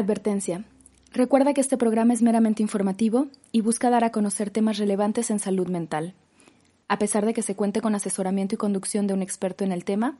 [0.00, 0.64] Advertencia.
[1.12, 5.38] Recuerda que este programa es meramente informativo y busca dar a conocer temas relevantes en
[5.38, 6.14] salud mental.
[6.88, 9.84] A pesar de que se cuente con asesoramiento y conducción de un experto en el
[9.84, 10.16] tema,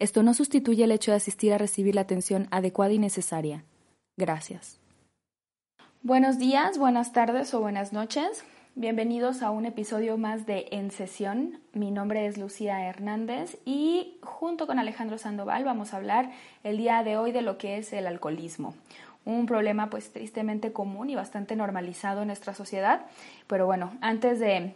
[0.00, 3.64] esto no sustituye el hecho de asistir a recibir la atención adecuada y necesaria.
[4.16, 4.80] Gracias.
[6.02, 8.42] Buenos días, buenas tardes o buenas noches.
[8.76, 11.60] Bienvenidos a un episodio más de En Sesión.
[11.72, 16.30] Mi nombre es Lucía Hernández y junto con Alejandro Sandoval vamos a hablar
[16.62, 18.74] el día de hoy de lo que es el alcoholismo,
[19.24, 23.06] un problema pues tristemente común y bastante normalizado en nuestra sociedad.
[23.46, 24.74] Pero bueno, antes de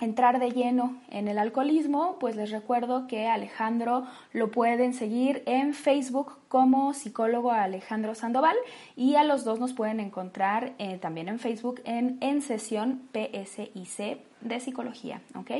[0.00, 5.72] entrar de lleno en el alcoholismo, pues les recuerdo que Alejandro lo pueden seguir en
[5.72, 8.56] Facebook como psicólogo Alejandro Sandoval
[8.94, 14.18] y a los dos nos pueden encontrar eh, también en Facebook en En Sesión PSIC
[14.42, 15.50] de Psicología, ¿ok?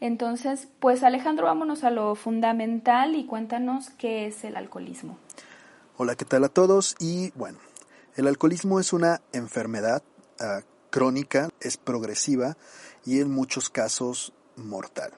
[0.00, 5.16] Entonces, pues Alejandro, vámonos a lo fundamental y cuéntanos qué es el alcoholismo.
[5.98, 6.96] Hola, ¿qué tal a todos?
[7.00, 7.58] Y bueno,
[8.16, 10.02] el alcoholismo es una enfermedad
[10.40, 12.56] uh, crónica, es progresiva
[13.04, 15.12] y en muchos casos mortal.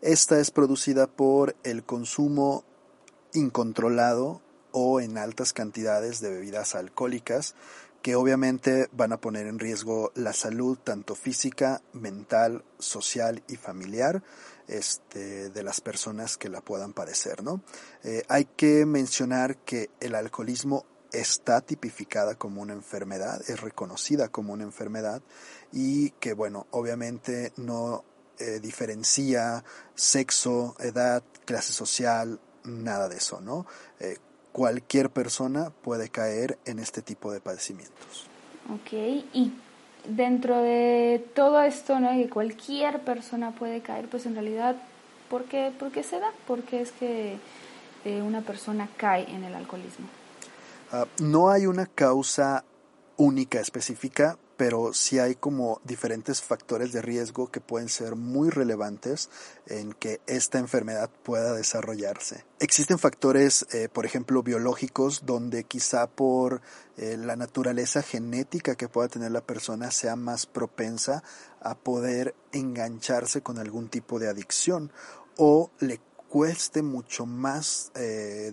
[0.00, 2.64] Esta es producida por el consumo
[3.34, 4.40] incontrolado
[4.72, 7.54] o en altas cantidades de bebidas alcohólicas
[8.00, 14.22] que obviamente van a poner en riesgo la salud tanto física, mental, social y familiar
[14.68, 17.42] este, de las personas que la puedan padecer.
[17.42, 17.60] ¿no?
[18.04, 24.52] Eh, hay que mencionar que el alcoholismo está tipificada como una enfermedad, es reconocida como
[24.52, 25.22] una enfermedad
[25.72, 28.04] y que, bueno, obviamente no
[28.38, 29.64] eh, diferencia
[29.94, 33.66] sexo, edad, clase social, nada de eso, ¿no?
[34.00, 34.18] Eh,
[34.52, 38.28] cualquier persona puede caer en este tipo de padecimientos.
[38.68, 39.52] Ok, y
[40.08, 42.10] dentro de todo esto, ¿no?
[42.10, 44.76] Que cualquier persona puede caer, pues en realidad,
[45.28, 46.30] ¿por qué, por qué se da?
[46.46, 47.38] ¿Por qué es que
[48.04, 50.06] eh, una persona cae en el alcoholismo?
[50.92, 52.64] Uh, no hay una causa
[53.16, 59.28] única específica, pero sí hay como diferentes factores de riesgo que pueden ser muy relevantes
[59.66, 62.44] en que esta enfermedad pueda desarrollarse.
[62.58, 66.62] Existen factores, eh, por ejemplo, biológicos, donde quizá por
[66.96, 71.22] eh, la naturaleza genética que pueda tener la persona sea más propensa
[71.60, 74.90] a poder engancharse con algún tipo de adicción
[75.36, 78.52] o le cueste mucho más eh,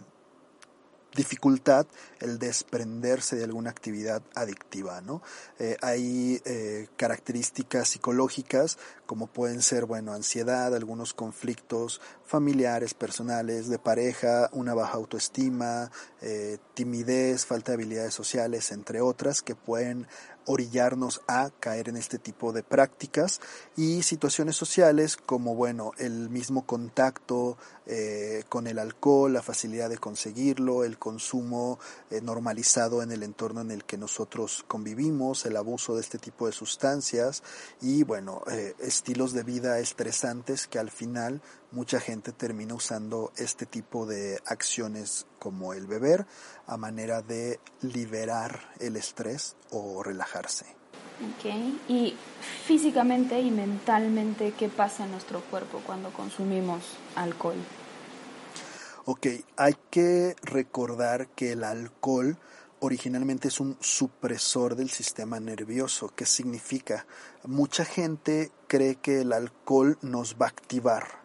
[1.16, 1.86] dificultad
[2.20, 5.22] el desprenderse de alguna actividad adictiva, ¿no?
[5.60, 13.78] Eh, hay eh, características psicológicas como pueden ser, bueno, ansiedad, algunos conflictos familiares, personales, de
[13.78, 15.92] pareja, una baja autoestima,
[16.22, 20.08] eh, timidez, falta de habilidades sociales, entre otras, que pueden
[20.46, 23.42] orillarnos a caer en este tipo de prácticas
[23.76, 29.98] y situaciones sociales como bueno el mismo contacto eh, con el alcohol la facilidad de
[29.98, 35.96] conseguirlo el consumo eh, normalizado en el entorno en el que nosotros convivimos el abuso
[35.96, 37.44] de este tipo de sustancias
[37.82, 41.42] y bueno eh, estilos de vida estresantes que al final
[41.74, 46.26] mucha gente termina usando este tipo de acciones como el beber
[46.68, 50.66] a manera de liberar el estrés o relajarse.
[51.22, 51.46] Ok,
[51.90, 52.16] y
[52.66, 56.84] físicamente y mentalmente, ¿qué pasa en nuestro cuerpo cuando consumimos
[57.16, 57.58] alcohol?
[59.06, 62.38] Ok, hay que recordar que el alcohol
[62.80, 66.12] originalmente es un supresor del sistema nervioso.
[66.16, 67.06] ¿Qué significa?
[67.46, 71.23] Mucha gente cree que el alcohol nos va a activar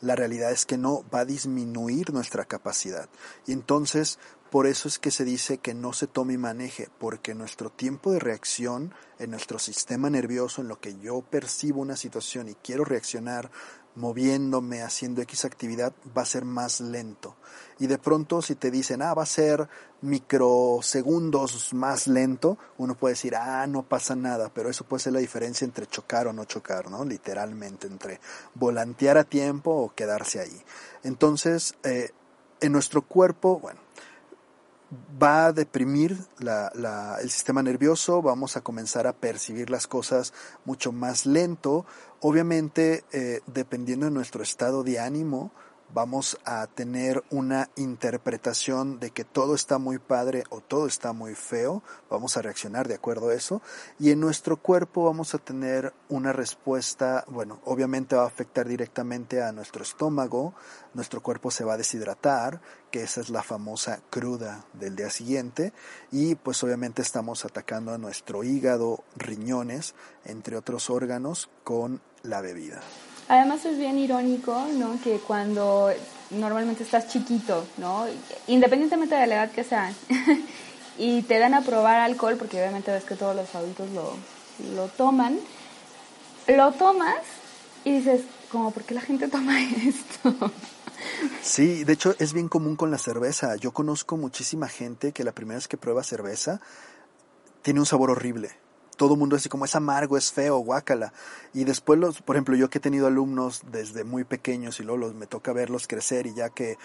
[0.00, 3.08] la realidad es que no va a disminuir nuestra capacidad.
[3.46, 4.18] Y entonces,
[4.50, 8.10] por eso es que se dice que no se tome y maneje, porque nuestro tiempo
[8.10, 12.84] de reacción en nuestro sistema nervioso, en lo que yo percibo una situación y quiero
[12.84, 13.50] reaccionar
[13.96, 17.36] moviéndome, haciendo X actividad, va a ser más lento.
[17.78, 19.68] Y de pronto si te dicen, ah, va a ser
[20.02, 25.20] microsegundos más lento, uno puede decir, ah, no pasa nada, pero eso puede ser la
[25.20, 27.04] diferencia entre chocar o no chocar, ¿no?
[27.04, 28.20] Literalmente, entre
[28.54, 30.62] volantear a tiempo o quedarse ahí.
[31.02, 32.10] Entonces, eh,
[32.60, 33.80] en nuestro cuerpo, bueno,
[35.22, 40.32] va a deprimir el sistema nervioso, vamos a comenzar a percibir las cosas
[40.64, 41.86] mucho más lento.
[42.20, 45.52] Obviamente, eh, dependiendo de nuestro estado de ánimo,
[45.92, 51.34] vamos a tener una interpretación de que todo está muy padre o todo está muy
[51.34, 53.60] feo, vamos a reaccionar de acuerdo a eso,
[53.98, 59.42] y en nuestro cuerpo vamos a tener una respuesta, bueno, obviamente va a afectar directamente
[59.42, 60.54] a nuestro estómago,
[60.94, 62.60] nuestro cuerpo se va a deshidratar,
[62.90, 65.72] que esa es la famosa cruda del día siguiente,
[66.10, 69.94] y pues obviamente estamos atacando a nuestro hígado, riñones,
[70.24, 72.80] entre otros órganos, con la bebida.
[73.30, 75.00] Además es bien irónico, ¿no?
[75.04, 75.88] Que cuando
[76.30, 78.04] normalmente estás chiquito, ¿no?
[78.48, 79.92] Independientemente de la edad que sea,
[80.98, 84.14] y te dan a probar alcohol, porque obviamente ves que todos los adultos lo,
[84.74, 85.38] lo toman,
[86.48, 87.18] lo tomas
[87.84, 90.50] y dices, como, ¿por qué la gente toma esto?
[91.40, 93.54] Sí, de hecho es bien común con la cerveza.
[93.54, 96.60] Yo conozco muchísima gente que la primera vez que prueba cerveza
[97.62, 98.50] tiene un sabor horrible.
[99.00, 101.14] Todo el mundo así como es amargo, es feo, guácala.
[101.54, 104.98] Y después los, por ejemplo, yo que he tenido alumnos desde muy pequeños y luego
[104.98, 106.76] los, me toca verlos crecer y ya que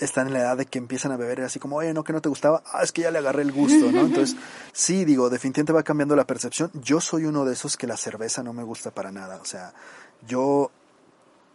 [0.00, 2.20] están en la edad de que empiezan a beber, así como, oye, no, que no
[2.20, 4.00] te gustaba, ah, es que ya le agarré el gusto, ¿no?
[4.00, 4.36] Entonces,
[4.72, 6.72] sí, digo, definitivamente va cambiando la percepción.
[6.82, 9.36] Yo soy uno de esos que la cerveza no me gusta para nada.
[9.40, 9.72] O sea,
[10.26, 10.72] yo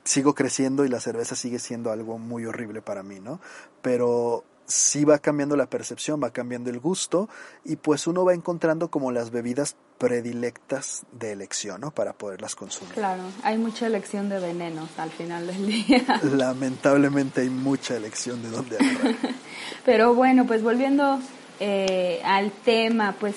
[0.05, 3.41] sigo creciendo y la cerveza sigue siendo algo muy horrible para mí, ¿no?
[3.81, 7.29] Pero sí va cambiando la percepción, va cambiando el gusto
[7.65, 11.91] y pues uno va encontrando como las bebidas predilectas de elección, ¿no?
[11.91, 12.93] Para poderlas consumir.
[12.93, 16.03] Claro, hay mucha elección de venenos al final del día.
[16.23, 19.15] Lamentablemente hay mucha elección de dónde agarrar.
[19.85, 21.19] Pero bueno, pues volviendo
[21.59, 23.35] eh, al tema, pues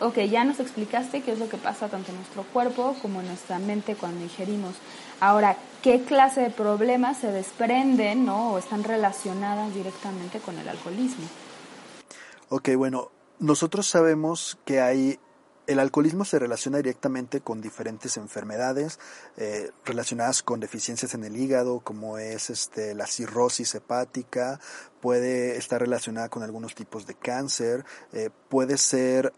[0.00, 3.28] ok, ya nos explicaste qué es lo que pasa tanto en nuestro cuerpo como en
[3.28, 4.74] nuestra mente cuando ingerimos.
[5.24, 8.52] Ahora, ¿qué clase de problemas se desprenden ¿no?
[8.52, 11.24] o están relacionadas directamente con el alcoholismo?
[12.50, 15.18] Ok, bueno, nosotros sabemos que hay
[15.66, 19.00] el alcoholismo se relaciona directamente con diferentes enfermedades
[19.38, 24.60] eh, relacionadas con deficiencias en el hígado, como es este, la cirrosis hepática,
[25.00, 29.32] puede estar relacionada con algunos tipos de cáncer, eh, puede ser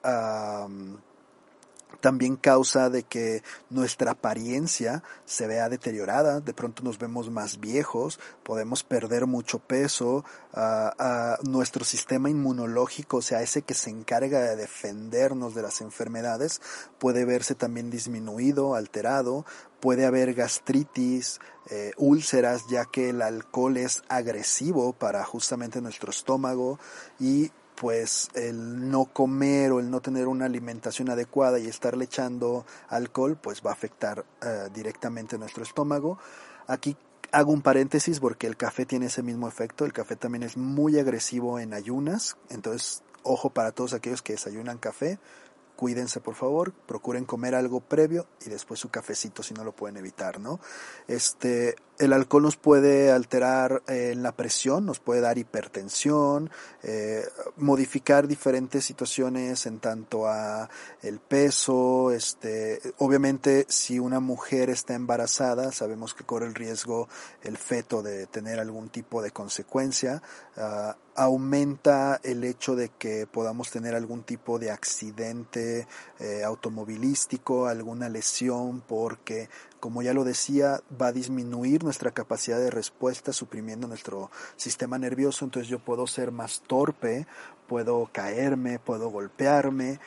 [2.01, 8.19] también causa de que nuestra apariencia se vea deteriorada, de pronto nos vemos más viejos,
[8.43, 10.25] podemos perder mucho peso,
[10.59, 16.63] a nuestro sistema inmunológico, o sea, ese que se encarga de defendernos de las enfermedades,
[16.99, 19.45] puede verse también disminuido, alterado,
[19.81, 21.41] puede haber gastritis,
[21.71, 26.79] eh, úlceras, ya que el alcohol es agresivo para justamente nuestro estómago
[27.21, 32.67] y pues el no comer o el no tener una alimentación adecuada y estarle echando
[32.89, 36.19] alcohol, pues va a afectar uh, directamente nuestro estómago.
[36.67, 36.97] Aquí
[37.33, 39.85] hago un paréntesis porque el café tiene ese mismo efecto.
[39.85, 44.79] El café también es muy agresivo en ayunas, entonces ojo para todos aquellos que desayunan
[44.79, 45.19] café
[45.77, 49.99] cuídense por favor, procuren comer algo previo y después su cafecito si no lo pueden
[49.99, 50.59] evitar, ¿no?
[51.07, 56.51] Este, el alcohol nos puede alterar eh, la presión, nos puede dar hipertensión,
[56.83, 57.25] eh,
[57.57, 60.69] modificar diferentes situaciones en tanto a
[61.03, 67.09] el peso, este, obviamente si una mujer está embarazada, sabemos que corre el riesgo
[67.43, 70.23] el feto de tener algún tipo de consecuencia,
[70.57, 75.89] uh, aumenta el hecho de que podamos tener algún tipo de accidente
[76.21, 79.49] eh, automovilístico, alguna lesión, porque,
[79.87, 85.45] como ya lo decía, va a disminuir nuestra capacidad de respuesta suprimiendo nuestro sistema nervioso,
[85.45, 87.29] entonces yo puedo ser más torpe,
[87.69, 90.01] puedo caerme, puedo golpearme.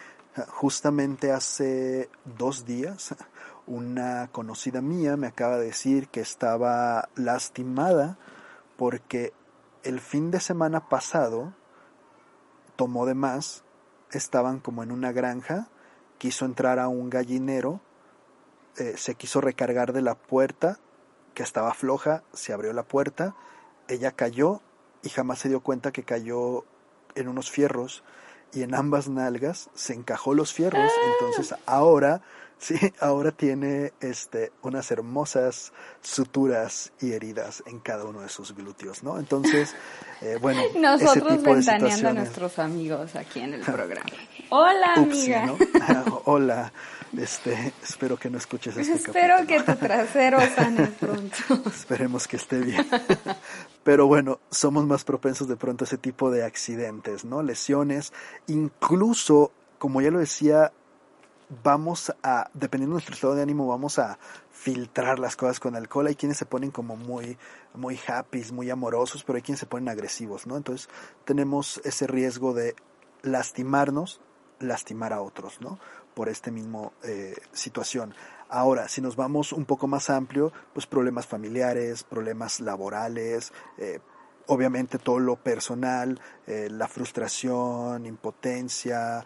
[0.49, 3.15] Justamente hace dos días,
[3.67, 8.17] una conocida mía me acaba de decir que estaba lastimada
[8.75, 9.31] porque
[9.83, 11.53] el fin de semana pasado
[12.75, 13.63] tomó de más,
[14.11, 15.69] estaban como en una granja,
[16.17, 17.79] quiso entrar a un gallinero,
[18.79, 20.79] eh, se quiso recargar de la puerta,
[21.33, 23.35] que estaba floja, se abrió la puerta,
[23.87, 24.61] ella cayó
[25.03, 26.63] y jamás se dio cuenta que cayó
[27.15, 28.03] en unos fierros
[28.53, 31.13] y en ambas nalgas se encajó los fierros, ¡Ah!
[31.13, 32.21] entonces ahora
[32.59, 39.01] Sí, ahora tiene este, unas hermosas suturas y heridas en cada uno de sus glúteos,
[39.01, 39.17] ¿no?
[39.17, 39.73] Entonces,
[40.21, 40.61] eh, bueno.
[40.77, 44.11] Nosotros ventaneando a nuestros amigos aquí en el programa.
[44.49, 45.55] Hola, amiga.
[46.25, 46.73] Hola.
[47.17, 51.37] Este, espero que no escuches este Espero que tu trasero sane pronto.
[51.65, 52.85] Esperemos que esté bien.
[53.83, 57.41] Pero bueno, somos más propensos de pronto a ese tipo de accidentes, ¿no?
[57.41, 58.13] Lesiones,
[58.47, 60.71] incluso, como ya lo decía
[61.63, 64.17] vamos a, dependiendo de nuestro estado de ánimo, vamos a
[64.51, 66.07] filtrar las cosas con alcohol.
[66.07, 67.37] Hay quienes se ponen como muy,
[67.73, 70.57] muy happy, muy amorosos, pero hay quienes se ponen agresivos, ¿no?
[70.57, 70.89] Entonces
[71.25, 72.75] tenemos ese riesgo de
[73.21, 74.21] lastimarnos,
[74.59, 75.79] lastimar a otros, ¿no?
[76.13, 78.13] Por esta misma eh, situación.
[78.49, 83.99] Ahora, si nos vamos un poco más amplio, pues problemas familiares, problemas laborales, eh,
[84.47, 89.23] obviamente todo lo personal, eh, la frustración, impotencia,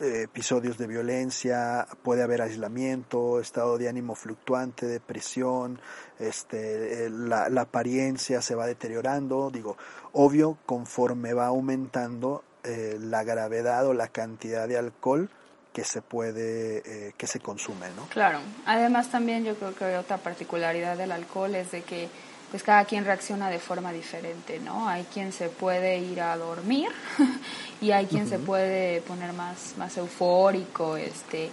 [0.00, 5.80] episodios de violencia, puede haber aislamiento, estado de ánimo fluctuante, depresión,
[6.18, 9.76] este, la, apariencia se va deteriorando, digo,
[10.12, 15.28] obvio, conforme va aumentando eh, la gravedad o la cantidad de alcohol
[15.72, 18.06] que se puede, que se consume, ¿no?
[18.08, 22.08] Claro, además también yo creo que otra particularidad del alcohol es de que
[22.50, 24.88] pues cada quien reacciona de forma diferente, ¿no?
[24.88, 26.88] Hay quien se puede ir a dormir
[27.80, 31.50] y hay quien se puede poner más, más eufórico, este,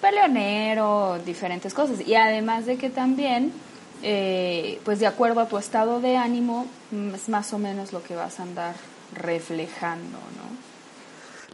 [0.00, 2.06] peleonero, diferentes cosas.
[2.06, 3.52] Y además de que también,
[4.02, 8.02] eh, pues de acuerdo a tu estado de ánimo, mm, es más o menos lo
[8.02, 8.76] que vas a andar
[9.14, 10.65] reflejando, ¿no?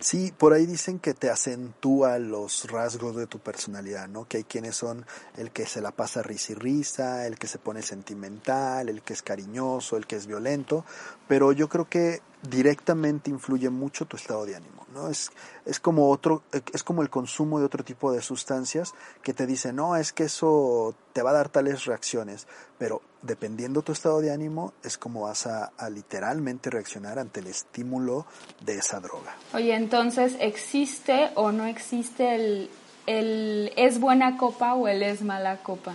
[0.03, 4.27] Sí, por ahí dicen que te acentúa los rasgos de tu personalidad, ¿no?
[4.27, 5.07] Que hay quienes son
[5.37, 9.13] el que se la pasa risa y risa, el que se pone sentimental, el que
[9.13, 10.85] es cariñoso, el que es violento,
[11.29, 15.09] pero yo creo que directamente influye mucho tu estado de ánimo, ¿no?
[15.09, 15.31] Es,
[15.67, 16.43] es como otro,
[16.73, 20.25] es como el consumo de otro tipo de sustancias que te dicen, no, es que
[20.25, 25.23] eso te va a dar tales reacciones, pero dependiendo tu estado de ánimo es como
[25.23, 28.27] vas a, literalmente reaccionar ante el estímulo
[28.65, 29.37] de esa droga.
[29.55, 32.71] Oye, entonces, ¿existe o no existe el,
[33.07, 35.95] el es buena copa o el es mala copa?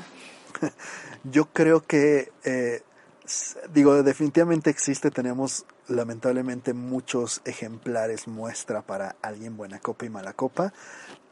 [1.24, 2.82] Yo creo que, eh,
[3.74, 10.74] digo, definitivamente existe, tenemos lamentablemente muchos ejemplares muestra para alguien buena copa y mala copa,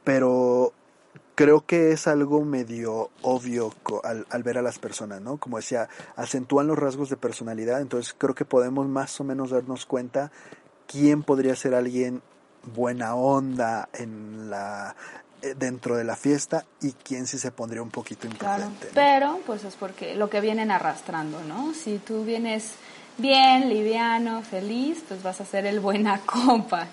[0.03, 0.73] pero
[1.35, 3.73] creo que es algo medio obvio
[4.03, 5.37] al, al, ver a las personas, ¿no?
[5.37, 9.85] Como decía, acentúan los rasgos de personalidad, entonces creo que podemos más o menos darnos
[9.85, 10.31] cuenta
[10.87, 12.21] quién podría ser alguien
[12.73, 14.95] buena onda en la
[15.41, 18.89] eh, dentro de la fiesta y quién sí se pondría un poquito imprudente.
[18.93, 21.73] pero pues es porque lo que vienen arrastrando, ¿no?
[21.73, 22.71] Si tú vienes
[23.17, 26.87] bien, liviano, feliz, pues vas a ser el buena copa.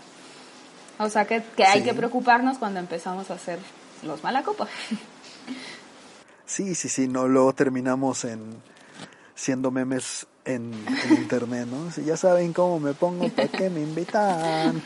[0.98, 3.58] O sea que, que hay que preocuparnos cuando empezamos a hacer
[4.02, 4.68] los mala copa.
[6.46, 8.60] Sí, sí, sí, no, luego terminamos en
[9.34, 10.72] siendo memes en,
[11.10, 11.90] internet, ¿no?
[11.90, 14.82] Si ya saben cómo me pongo, ¿para qué me invitan?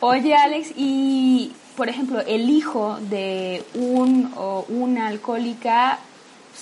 [0.00, 5.98] Oye, Alex, y por ejemplo, el hijo de un o una alcohólica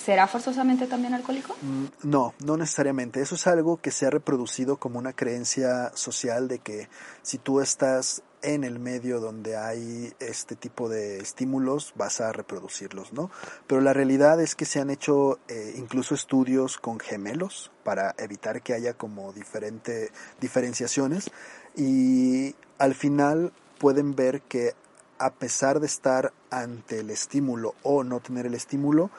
[0.05, 1.55] ¿Será forzosamente también alcohólico?
[1.63, 3.21] Mm, no, no necesariamente.
[3.21, 6.89] Eso es algo que se ha reproducido como una creencia social de que
[7.23, 13.13] si tú estás en el medio donde hay este tipo de estímulos vas a reproducirlos,
[13.13, 13.31] ¿no?
[13.65, 18.61] Pero la realidad es que se han hecho eh, incluso estudios con gemelos para evitar
[18.61, 21.31] que haya como diferente diferenciaciones
[21.75, 24.73] y al final pueden ver que
[25.17, 29.09] a pesar de estar ante el estímulo o no tener el estímulo,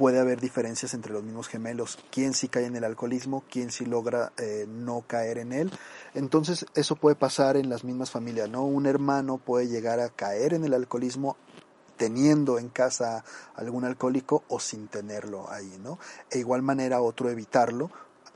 [0.00, 3.84] puede haber diferencias entre los mismos gemelos, quién sí cae en el alcoholismo, quién sí
[3.84, 5.70] logra eh, no caer en él.
[6.14, 8.64] Entonces eso puede pasar en las mismas familias, ¿no?
[8.64, 11.36] Un hermano puede llegar a caer en el alcoholismo
[11.98, 15.98] teniendo en casa algún alcohólico o sin tenerlo ahí, ¿no?
[16.30, 17.90] E igual manera otro evitarlo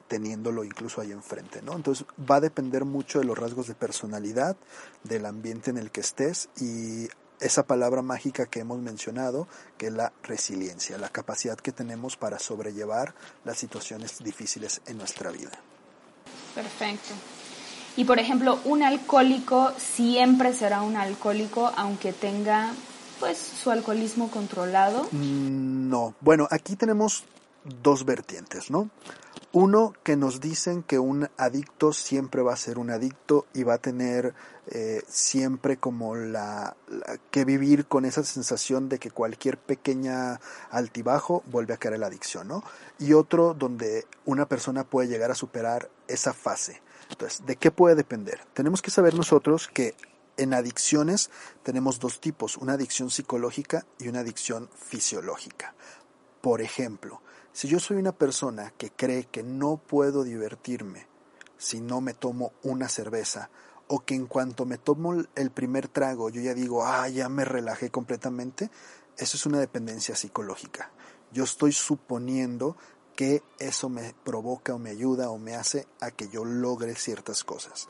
[0.07, 1.73] teniéndolo incluso ahí enfrente, ¿no?
[1.73, 4.55] Entonces va a depender mucho de los rasgos de personalidad,
[5.03, 7.09] del ambiente en el que estés y
[7.41, 12.39] esa palabra mágica que hemos mencionado, que es la resiliencia, la capacidad que tenemos para
[12.39, 13.15] sobrellevar
[13.45, 15.53] las situaciones difíciles en nuestra vida.
[16.55, 17.15] Perfecto.
[17.97, 22.73] Y por ejemplo, un alcohólico siempre será un alcohólico aunque tenga
[23.21, 25.05] pues su alcoholismo controlado?
[25.13, 26.15] Mm, no.
[26.21, 27.25] Bueno, aquí tenemos
[27.65, 28.91] dos vertientes, ¿no?
[29.53, 33.75] Uno, que nos dicen que un adicto siempre va a ser un adicto y va
[33.75, 34.35] a tener
[34.67, 36.77] eh, siempre como la,
[37.31, 40.41] que vivir con esa sensación de que cualquier pequeña
[40.71, 42.65] altibajo vuelve a caer en la adicción, ¿no?
[42.99, 46.83] Y otro donde una persona puede llegar a superar esa fase.
[47.11, 48.41] Entonces, ¿de qué puede depender?
[48.55, 49.95] Tenemos que saber nosotros que
[50.37, 51.31] en adicciones
[51.63, 55.75] tenemos dos tipos, una adicción psicológica y una adicción fisiológica.
[56.41, 57.23] Por ejemplo,
[57.55, 61.07] si yo soy una persona que cree que no puedo divertirme
[61.57, 63.49] si no me tomo una cerveza,
[63.87, 67.45] o que en cuanto me tomo el primer trago yo ya digo, ah, ya me
[67.45, 68.71] relajé completamente,
[69.19, 70.91] eso es una dependencia psicológica.
[71.33, 72.77] Yo estoy suponiendo
[73.15, 77.45] que eso me provoca o me ayuda o me hace a que yo logre ciertas
[77.45, 77.89] cosas.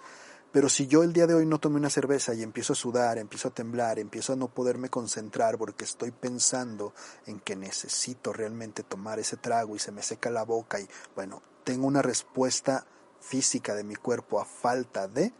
[0.54, 3.18] Pero si yo el día de hoy no tomé una cerveza y empiezo a sudar,
[3.18, 6.94] empiezo a temblar, empiezo a no poderme concentrar porque estoy pensando
[7.26, 11.42] en que necesito realmente tomar ese trago y se me seca la boca y bueno,
[11.64, 12.87] tengo una respuesta
[13.18, 15.32] física de mi cuerpo a falta de,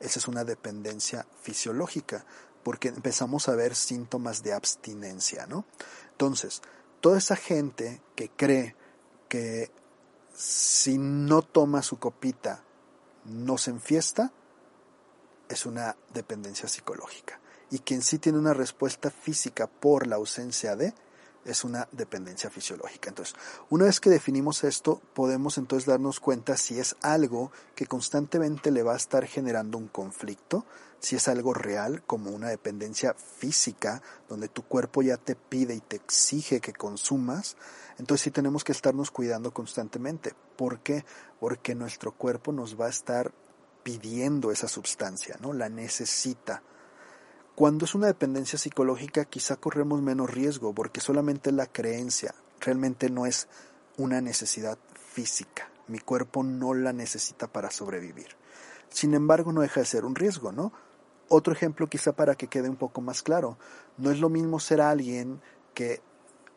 [0.00, 2.26] esa es una dependencia fisiológica.
[2.62, 5.64] porque empezamos a ver síntomas de abstinencia, ¿no?
[6.10, 6.60] Entonces,
[7.00, 8.76] toda esa gente que cree
[9.30, 9.70] que
[10.34, 12.62] si no toma su copita
[13.24, 14.34] no se enfiesta,
[15.48, 17.40] es una dependencia psicológica.
[17.70, 20.94] Y quien sí tiene una respuesta física por la ausencia de,
[21.44, 23.08] es una dependencia fisiológica.
[23.08, 23.34] Entonces,
[23.70, 28.82] una vez que definimos esto, podemos entonces darnos cuenta si es algo que constantemente le
[28.82, 30.66] va a estar generando un conflicto,
[31.00, 35.80] si es algo real, como una dependencia física, donde tu cuerpo ya te pide y
[35.80, 37.56] te exige que consumas,
[37.98, 40.34] entonces sí tenemos que estarnos cuidando constantemente.
[40.56, 41.04] ¿Por qué?
[41.40, 43.32] Porque nuestro cuerpo nos va a estar
[43.88, 45.54] pidiendo esa sustancia, ¿no?
[45.54, 46.62] La necesita.
[47.54, 53.24] Cuando es una dependencia psicológica quizá corremos menos riesgo porque solamente la creencia, realmente no
[53.24, 53.48] es
[53.96, 55.70] una necesidad física.
[55.86, 58.36] Mi cuerpo no la necesita para sobrevivir.
[58.90, 60.70] Sin embargo, no deja de ser un riesgo, ¿no?
[61.30, 63.56] Otro ejemplo quizá para que quede un poco más claro.
[63.96, 65.40] No es lo mismo ser alguien
[65.72, 66.02] que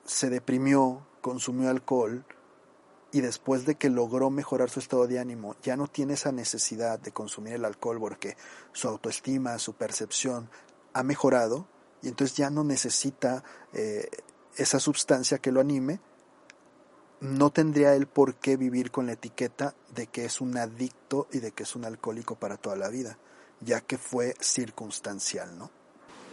[0.03, 2.25] se deprimió, consumió alcohol
[3.11, 6.99] y después de que logró mejorar su estado de ánimo, ya no tiene esa necesidad
[6.99, 8.37] de consumir el alcohol porque
[8.71, 10.49] su autoestima, su percepción
[10.93, 11.67] ha mejorado
[12.01, 14.09] y entonces ya no necesita eh,
[14.55, 15.99] esa sustancia que lo anime,
[17.19, 21.39] no tendría él por qué vivir con la etiqueta de que es un adicto y
[21.39, 23.17] de que es un alcohólico para toda la vida,
[23.59, 25.69] ya que fue circunstancial, ¿no?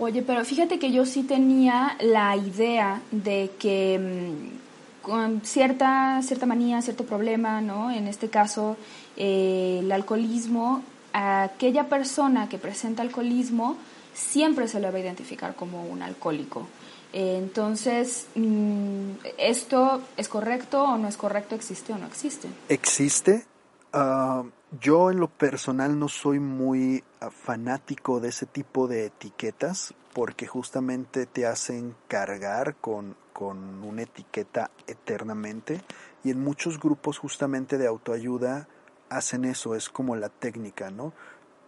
[0.00, 4.67] Oye, pero fíjate que yo sí tenía la idea de que mm,
[5.08, 7.90] con cierta, cierta manía, cierto problema, ¿no?
[7.90, 8.76] En este caso,
[9.16, 13.76] eh, el alcoholismo, aquella persona que presenta alcoholismo,
[14.14, 16.66] siempre se le va a identificar como un alcohólico.
[17.10, 21.54] entonces, mm, ¿esto es correcto o no es correcto?
[21.54, 22.48] ¿Existe o no existe?
[22.68, 23.46] Existe.
[23.94, 24.42] Ah,
[24.78, 30.48] yo en lo personal no soy muy ah, fanático de ese tipo de etiquetas porque
[30.48, 35.80] justamente te hacen cargar con, con una etiqueta eternamente
[36.24, 38.66] y en muchos grupos justamente de autoayuda
[39.10, 41.12] hacen eso, es como la técnica, ¿no?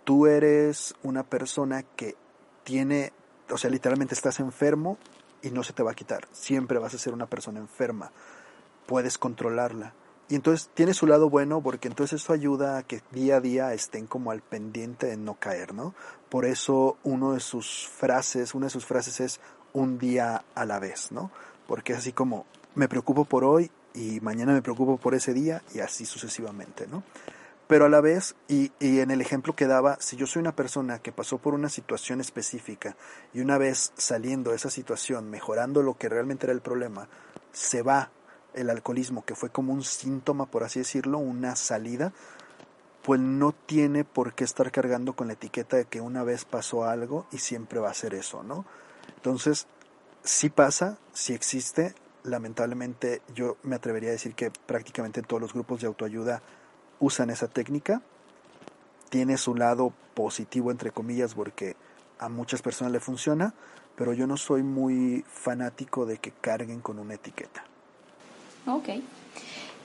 [0.02, 2.17] Tú eres una persona que
[2.65, 3.13] tiene,
[3.50, 4.99] o sea, literalmente estás enfermo
[5.43, 6.26] y no se te va a quitar.
[6.32, 8.10] Siempre vas a ser una persona enferma.
[8.86, 9.95] Puedes controlarla.
[10.30, 13.75] Y entonces tiene su lado bueno porque entonces eso ayuda a que día a día
[13.75, 15.93] estén como al pendiente de no caer, ¿no?
[16.28, 19.40] Por eso uno de sus frases, una de sus frases es
[19.73, 21.32] un día a la vez, ¿no?
[21.66, 25.62] Porque es así como me preocupo por hoy y mañana me preocupo por ese día
[25.75, 27.02] y así sucesivamente, ¿no?
[27.66, 30.99] Pero a la vez, y, en el ejemplo que daba, si yo soy una persona
[30.99, 32.97] que pasó por una situación específica
[33.32, 37.08] y una vez saliendo de esa situación, mejorando lo que realmente era el problema,
[37.52, 38.10] se va
[38.54, 42.13] el alcoholismo, que fue como un síntoma, por así decirlo, una salida,
[43.02, 46.84] pues no tiene por qué estar cargando con la etiqueta de que una vez pasó
[46.84, 48.65] algo y siempre va a ser eso, ¿no?
[49.17, 49.67] Entonces,
[50.23, 55.52] sí pasa, sí existe, lamentablemente yo me atrevería a decir que prácticamente en todos los
[55.52, 56.43] grupos de autoayuda
[56.99, 58.02] usan esa técnica.
[59.08, 61.76] Tiene su lado positivo, entre comillas, porque
[62.19, 63.54] a muchas personas le funciona,
[63.97, 67.65] pero yo no soy muy fanático de que carguen con una etiqueta.
[68.76, 68.89] Ok.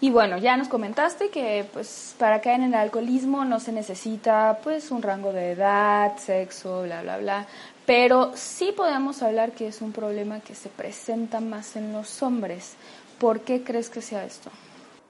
[0.02, 4.60] Y bueno, ya nos comentaste que pues para caer en el alcoholismo no se necesita
[4.64, 7.48] pues un rango de edad, sexo, bla, bla, bla.
[7.86, 12.74] Pero sí podemos hablar que es un problema que se presenta más en los hombres.
[13.20, 14.52] ¿Por qué crees que sea esto?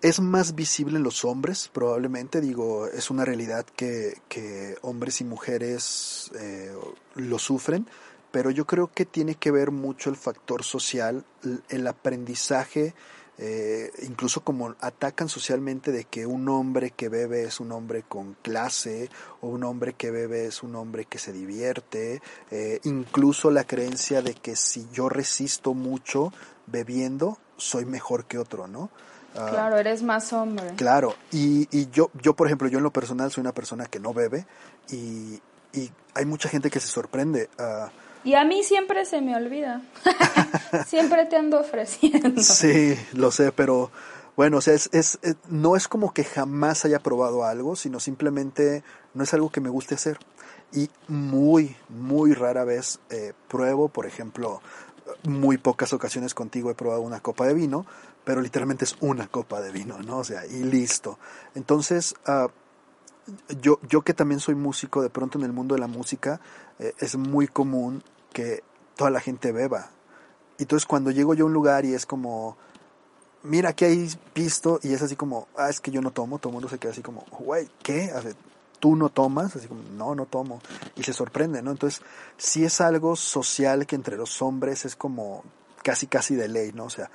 [0.02, 5.24] Es más visible en los hombres, probablemente, digo, es una realidad que, que hombres y
[5.24, 6.72] mujeres eh,
[7.16, 7.88] lo sufren,
[8.32, 11.26] pero yo creo que tiene que ver mucho el factor social,
[11.70, 12.94] el aprendizaje,
[13.38, 18.36] eh, incluso como atacan socialmente de que un hombre que bebe es un hombre con
[18.41, 19.10] clase
[19.41, 22.21] o un hombre que bebe es un hombre que se divierte,
[22.52, 26.32] eh, incluso la creencia de que si yo resisto mucho
[26.67, 28.89] bebiendo, soy mejor que otro, ¿no?
[29.36, 30.76] Ah, claro, eres más hombre.
[30.78, 34.00] Claro, y, y, yo, yo, por ejemplo, yo en lo personal soy una persona que
[34.00, 34.45] no bebe
[34.89, 35.41] y,
[35.74, 37.50] y hay mucha gente que se sorprende.
[37.60, 37.89] Uh,
[38.26, 39.82] y a mí siempre se me olvida.
[40.88, 42.42] siempre te ando ofreciendo.
[42.42, 43.92] Sí, lo sé, pero
[44.36, 48.84] bueno, o sea, es, es, no es como que jamás haya probado algo, sino simplemente
[49.14, 50.18] no es algo que me guste hacer.
[50.74, 54.62] Y muy, muy rara vez eh, pruebo, por ejemplo,
[55.24, 57.86] muy pocas ocasiones contigo he probado una copa de vino,
[58.24, 60.18] pero literalmente es una copa de vino, ¿no?
[60.18, 61.20] O sea, y listo.
[61.54, 62.50] Entonces, uh,
[63.62, 66.42] yo, yo que también soy músico, de pronto en el mundo de la música
[66.80, 68.04] eh, es muy común
[68.36, 68.63] que
[68.98, 69.91] toda la gente beba.
[70.60, 72.58] Y entonces cuando llego yo a un lugar y es como,
[73.43, 74.82] mira, ¿qué hay visto?
[74.84, 76.91] Y es así como, ah, es que yo no tomo, todo el mundo se queda
[76.91, 78.12] así como, güey, ¿qué?
[78.82, 80.60] tú no tomas, así como, no, no tomo,
[80.98, 81.71] y se sorprende, ¿no?
[81.71, 82.02] Entonces,
[82.38, 85.43] sí es algo social que entre los hombres es como
[85.82, 86.84] casi, casi de ley, ¿no?
[86.84, 87.10] O sea,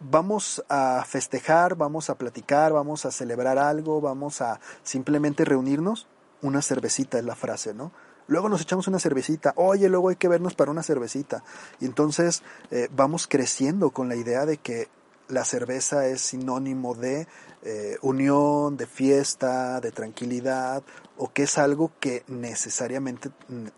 [0.00, 6.08] vamos a festejar, vamos a platicar, vamos a celebrar algo, vamos a simplemente reunirnos,
[6.42, 7.92] una cervecita es la frase, ¿no?
[8.28, 11.44] Luego nos echamos una cervecita, oye, luego hay que vernos para una cervecita.
[11.80, 14.88] Y entonces eh, vamos creciendo con la idea de que
[15.28, 17.26] la cerveza es sinónimo de
[17.62, 20.82] eh, unión, de fiesta, de tranquilidad,
[21.16, 23.30] o que es algo que necesariamente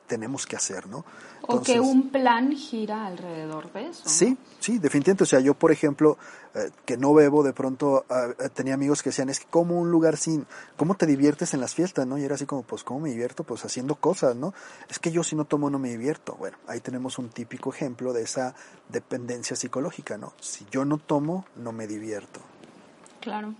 [0.06, 1.04] tenemos que hacer, ¿no?
[1.50, 4.02] O que un plan gira alrededor de eso.
[4.06, 5.24] Sí, sí, definitivamente.
[5.24, 6.18] O sea, yo, por ejemplo,
[6.54, 9.78] eh, que no bebo, de pronto ah, eh, tenía amigos que decían, es que como
[9.78, 12.18] un lugar sin, ¿cómo te diviertes en las fiestas, no?
[12.18, 13.44] Y era así como, pues, ¿cómo me divierto?
[13.44, 14.52] Pues haciendo cosas, ¿no?
[14.90, 16.37] Es que yo si no tomo no me divierto.
[16.38, 18.54] Bueno, ahí tenemos un típico ejemplo de esa
[18.90, 20.34] dependencia psicológica, ¿no?
[20.40, 22.40] Si yo no tomo, no me divierto.
[23.22, 23.54] Claro.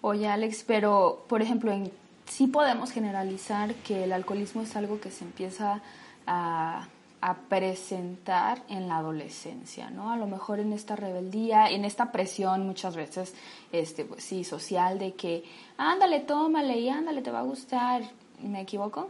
[0.00, 1.92] Oye, Alex, pero, por ejemplo, en,
[2.26, 5.82] sí podemos generalizar que el alcoholismo es algo que se empieza
[6.26, 6.88] a
[7.26, 10.12] a presentar en la adolescencia, ¿no?
[10.12, 13.34] A lo mejor en esta rebeldía, en esta presión muchas veces,
[13.72, 15.42] este, pues sí, social de que,
[15.76, 18.02] ándale, tómale y ándale, te va a gustar.
[18.40, 19.08] ¿Me equivoco?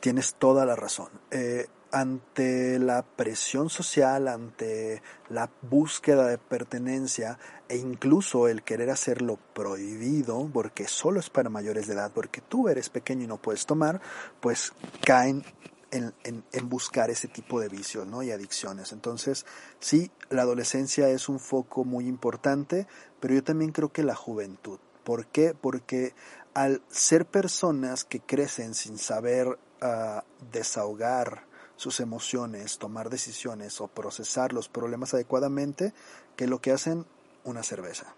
[0.00, 1.06] Tienes toda la razón.
[1.30, 7.38] Eh, ante la presión social, ante la búsqueda de pertenencia
[7.68, 12.68] e incluso el querer hacerlo prohibido, porque solo es para mayores de edad, porque tú
[12.68, 14.00] eres pequeño y no puedes tomar,
[14.40, 14.72] pues
[15.04, 15.44] caen
[15.90, 18.22] en, en, buscar ese tipo de vicios ¿no?
[18.22, 18.92] y adicciones.
[18.92, 19.46] Entonces,
[19.78, 22.86] sí, la adolescencia es un foco muy importante,
[23.18, 24.78] pero yo también creo que la juventud.
[25.04, 25.54] ¿Por qué?
[25.60, 26.14] Porque
[26.54, 30.20] al ser personas que crecen sin saber uh,
[30.52, 35.94] desahogar sus emociones, tomar decisiones o procesar los problemas adecuadamente,
[36.36, 37.06] que lo que hacen
[37.44, 38.14] una cerveza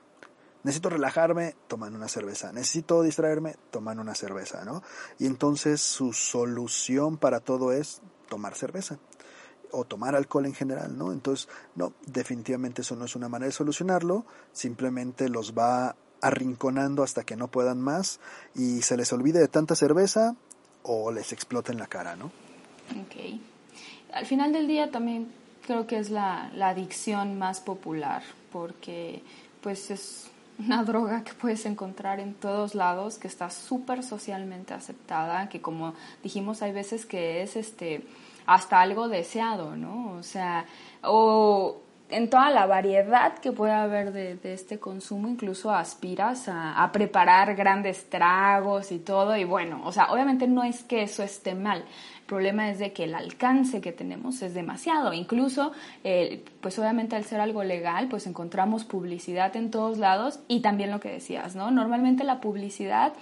[0.65, 4.83] necesito relajarme, toman una cerveza, necesito distraerme, toman una cerveza, ¿no?
[5.19, 8.99] Y entonces su solución para todo es tomar cerveza
[9.71, 11.13] o tomar alcohol en general, ¿no?
[11.13, 17.25] Entonces, no, definitivamente eso no es una manera de solucionarlo, simplemente los va arrinconando hasta
[17.25, 18.21] que no puedan más
[18.55, 20.37] y se les olvide de tanta cerveza
[20.85, 22.27] o les explota en la cara, ¿no?
[22.27, 23.41] Ok.
[24.13, 25.33] Al final del día también
[25.67, 28.23] creo que es la, la adicción más popular
[28.53, 29.23] porque
[29.63, 30.32] pues es
[30.65, 35.95] una droga que puedes encontrar en todos lados, que está súper socialmente aceptada, que como
[36.23, 38.03] dijimos hay veces que es este
[38.47, 40.13] hasta algo deseado, ¿no?
[40.13, 40.67] O sea,
[41.03, 46.93] o en toda la variedad que puede haber de, este consumo, incluso aspiras a, a,
[46.93, 51.55] preparar grandes tragos y todo, y bueno, o sea, obviamente no es que eso esté
[51.55, 51.85] mal,
[52.33, 55.13] problema es de que el alcance que tenemos es demasiado.
[55.13, 60.61] Incluso, eh, pues obviamente al ser algo legal, pues encontramos publicidad en todos lados y
[60.61, 61.71] también lo que decías, ¿no?
[61.71, 63.13] Normalmente la publicidad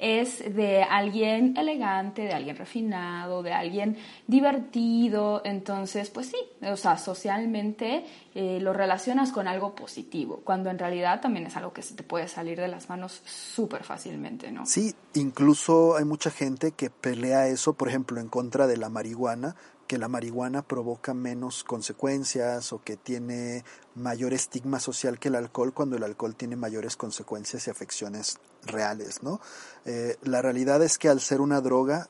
[0.00, 6.96] es de alguien elegante, de alguien refinado, de alguien divertido, entonces, pues sí, o sea,
[6.96, 11.94] socialmente eh, lo relacionas con algo positivo, cuando en realidad también es algo que se
[11.94, 14.64] te puede salir de las manos súper fácilmente, ¿no?
[14.64, 19.54] Sí, incluso hay mucha gente que pelea eso, por ejemplo, en contra de la marihuana,
[19.86, 23.64] que la marihuana provoca menos consecuencias o que tiene
[23.96, 29.22] mayor estigma social que el alcohol cuando el alcohol tiene mayores consecuencias y afecciones reales,
[29.22, 29.40] ¿no?
[29.84, 32.08] Eh, la realidad es que al ser una droga,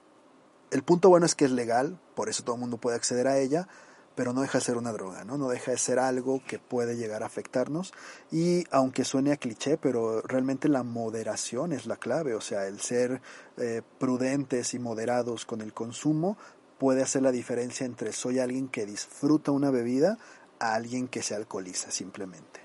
[0.71, 3.39] el punto bueno es que es legal, por eso todo el mundo puede acceder a
[3.39, 3.69] ella,
[4.15, 5.39] pero no deja de ser una droga, ¿no?
[5.39, 7.95] No deja de ser algo que puede llegar a afectarnos
[8.31, 12.81] y aunque suene a cliché, pero realmente la moderación es la clave, o sea, el
[12.81, 13.23] ser
[13.57, 16.37] eh, prudentes y moderados con el consumo
[16.79, 20.19] puede hacer la diferencia entre soy alguien que disfruta una bebida
[20.59, 22.61] a alguien que se alcoholiza simplemente.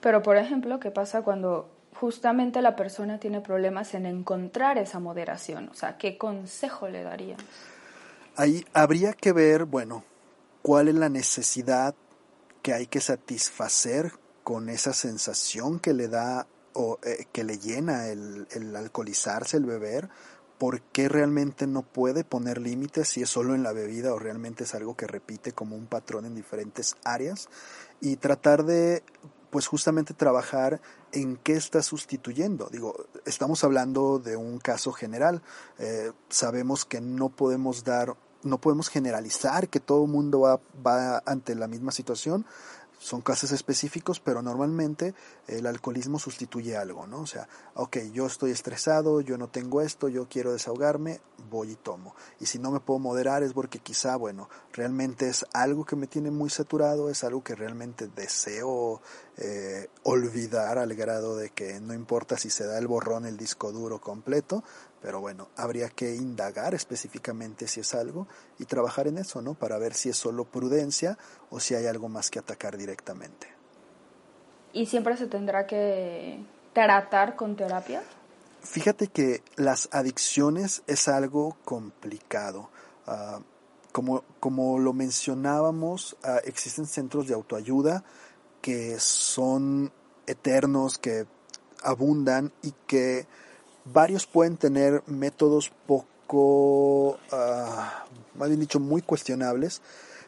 [0.00, 5.68] Pero por ejemplo, ¿qué pasa cuando justamente la persona tiene problemas en encontrar esa moderación?
[5.68, 7.36] O sea, ¿qué consejo le daría?
[8.36, 10.04] Ahí habría que ver, bueno,
[10.62, 11.94] cuál es la necesidad
[12.62, 14.12] que hay que satisfacer
[14.44, 19.64] con esa sensación que le da o eh, que le llena el, el, alcoholizarse, el
[19.64, 20.08] beber,
[20.58, 24.64] por qué realmente no puede poner límites si es solo en la bebida o realmente
[24.64, 27.48] es algo que repite como un patrón en diferentes áreas
[28.00, 29.02] y tratar de
[29.50, 30.80] pues justamente trabajar
[31.12, 32.68] en qué está sustituyendo.
[32.70, 32.94] Digo,
[33.24, 35.42] estamos hablando de un caso general.
[35.78, 41.22] Eh, sabemos que no podemos dar no podemos generalizar que todo el mundo va, va
[41.26, 42.46] ante la misma situación,
[43.00, 45.14] son casos específicos, pero normalmente
[45.46, 47.22] el alcoholismo sustituye algo, ¿no?
[47.22, 51.76] O sea, ok, yo estoy estresado, yo no tengo esto, yo quiero desahogarme, voy y
[51.76, 52.14] tomo.
[52.40, 56.08] Y si no me puedo moderar es porque quizá, bueno, realmente es algo que me
[56.08, 59.00] tiene muy saturado, es algo que realmente deseo
[59.38, 63.72] eh, olvidar al grado de que no importa si se da el borrón, el disco
[63.72, 64.62] duro completo,
[65.02, 69.54] Pero bueno, habría que indagar específicamente si es algo y trabajar en eso, ¿no?
[69.54, 71.16] Para ver si es solo prudencia
[71.48, 73.48] o si hay algo más que atacar directamente.
[74.72, 78.02] ¿Y siempre se tendrá que tratar con terapia?
[78.62, 82.68] Fíjate que las adicciones es algo complicado.
[83.06, 83.40] Ah,
[83.92, 88.04] como, como, lo mencionábamos, ah, existen centros de autoayuda
[88.60, 89.90] que son
[90.26, 91.26] eternos, que
[91.82, 93.26] abundan y que
[93.84, 99.82] varios pueden tener métodos poco, ah, más bien dicho, muy cuestionables,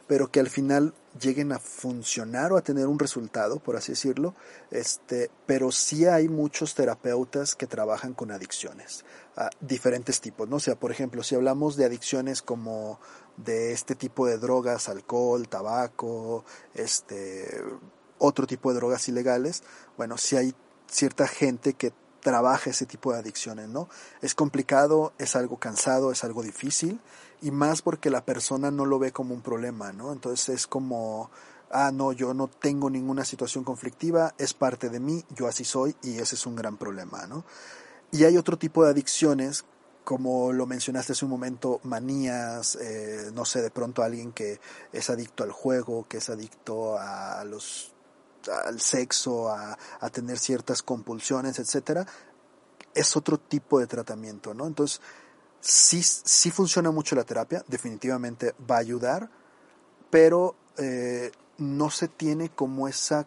[0.07, 4.35] pero que al final lleguen a funcionar o a tener un resultado, por así decirlo,
[4.71, 10.57] este, pero sí hay muchos terapeutas que trabajan con adicciones, a diferentes tipos, ¿no?
[10.57, 12.99] O sea, por ejemplo, si hablamos de adicciones como
[13.37, 17.63] de este tipo de drogas, alcohol, tabaco, este,
[18.17, 19.63] otro tipo de drogas ilegales,
[19.97, 20.53] bueno, sí hay
[20.87, 23.89] cierta gente que trabaja ese tipo de adicciones, ¿no?
[24.21, 26.99] Es complicado, es algo cansado, es algo difícil
[27.41, 30.13] y más porque la persona no lo ve como un problema, ¿no?
[30.13, 31.29] Entonces es como,
[31.69, 35.95] ah, no, yo no tengo ninguna situación conflictiva, es parte de mí, yo así soy
[36.01, 37.43] y ese es un gran problema, ¿no?
[38.11, 39.65] Y hay otro tipo de adicciones,
[40.03, 44.59] como lo mencionaste hace un momento, manías, eh, no sé, de pronto alguien que
[44.91, 47.92] es adicto al juego, que es adicto a los
[48.65, 52.05] al sexo, a, a tener ciertas compulsiones, etcétera,
[52.93, 54.67] es otro tipo de tratamiento, ¿no?
[54.67, 55.01] Entonces,
[55.59, 59.29] sí, sí funciona mucho la terapia, definitivamente va a ayudar,
[60.09, 63.25] pero eh, no se tiene como esa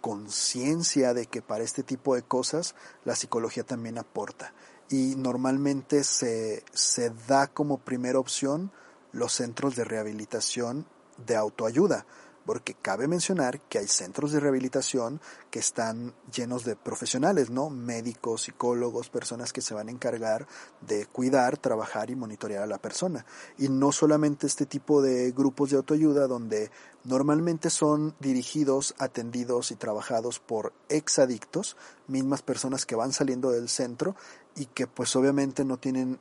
[0.00, 4.52] conciencia de que para este tipo de cosas la psicología también aporta.
[4.90, 8.70] Y normalmente se, se da como primera opción
[9.12, 10.86] los centros de rehabilitación
[11.26, 12.04] de autoayuda
[12.44, 17.70] porque cabe mencionar que hay centros de rehabilitación que están llenos de profesionales, ¿no?
[17.70, 20.46] Médicos, psicólogos, personas que se van a encargar
[20.80, 23.24] de cuidar, trabajar y monitorear a la persona.
[23.58, 26.70] Y no solamente este tipo de grupos de autoayuda donde
[27.04, 31.76] normalmente son dirigidos, atendidos y trabajados por exadictos,
[32.08, 34.16] mismas personas que van saliendo del centro
[34.56, 36.18] y que pues obviamente no tienen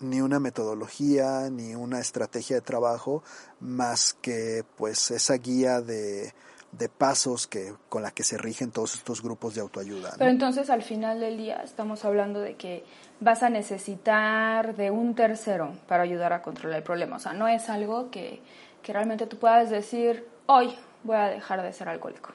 [0.00, 3.22] ni una metodología ni una estrategia de trabajo
[3.60, 6.32] más que pues esa guía de,
[6.78, 10.14] de pasos que con la que se rigen todos estos grupos de autoayuda.
[10.18, 12.84] Pero entonces al final del día estamos hablando de que
[13.20, 17.16] vas a necesitar de un tercero para ayudar a controlar el problema.
[17.16, 18.40] O sea, no es algo que,
[18.82, 22.30] que realmente tú puedas decir, hoy voy a dejar de ser alcohólico.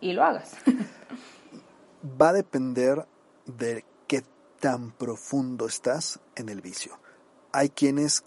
[0.00, 0.56] Y lo hagas.
[2.20, 3.06] Va a depender
[3.46, 3.84] de
[4.64, 6.98] tan profundo estás en el vicio.
[7.52, 8.24] Hay quienes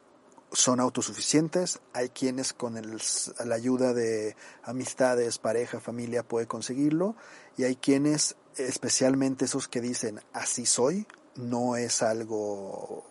[0.51, 7.15] son autosuficientes, hay quienes con la ayuda de amistades, pareja, familia puede conseguirlo
[7.57, 13.03] y hay quienes, especialmente esos que dicen así soy, no es algo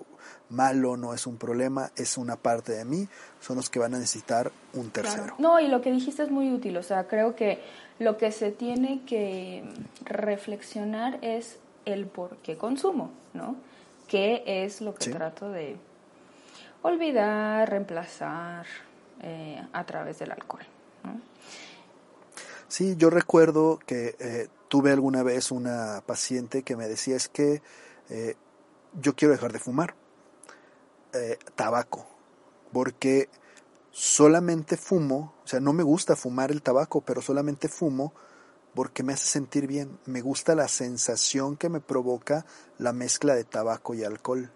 [0.49, 3.09] malo, no es un problema, es una parte de mí,
[3.41, 5.35] son los que van a necesitar un tercero.
[5.39, 7.61] No, y lo que dijiste es muy útil, o sea, creo que
[7.99, 9.65] lo que se tiene que
[10.05, 13.57] reflexionar es el por qué consumo, ¿no?
[14.09, 15.77] ¿Qué es lo que trato de
[16.83, 18.67] olvidar, reemplazar
[19.23, 20.63] eh, a través del alcohol?
[21.03, 21.21] ¿no?
[22.69, 27.63] Sí, yo recuerdo que eh, tuve alguna vez una paciente que me decía es que
[28.11, 28.35] eh,
[29.01, 29.95] yo quiero dejar de fumar
[31.55, 32.07] tabaco,
[32.75, 33.31] porque
[33.91, 38.13] solamente fumo, o sea, no me gusta fumar el tabaco, pero solamente fumo
[38.77, 39.99] porque me hace sentir bien.
[40.05, 42.45] Me gusta la sensación que me provoca
[42.77, 44.53] la mezcla de tabaco y alcohol.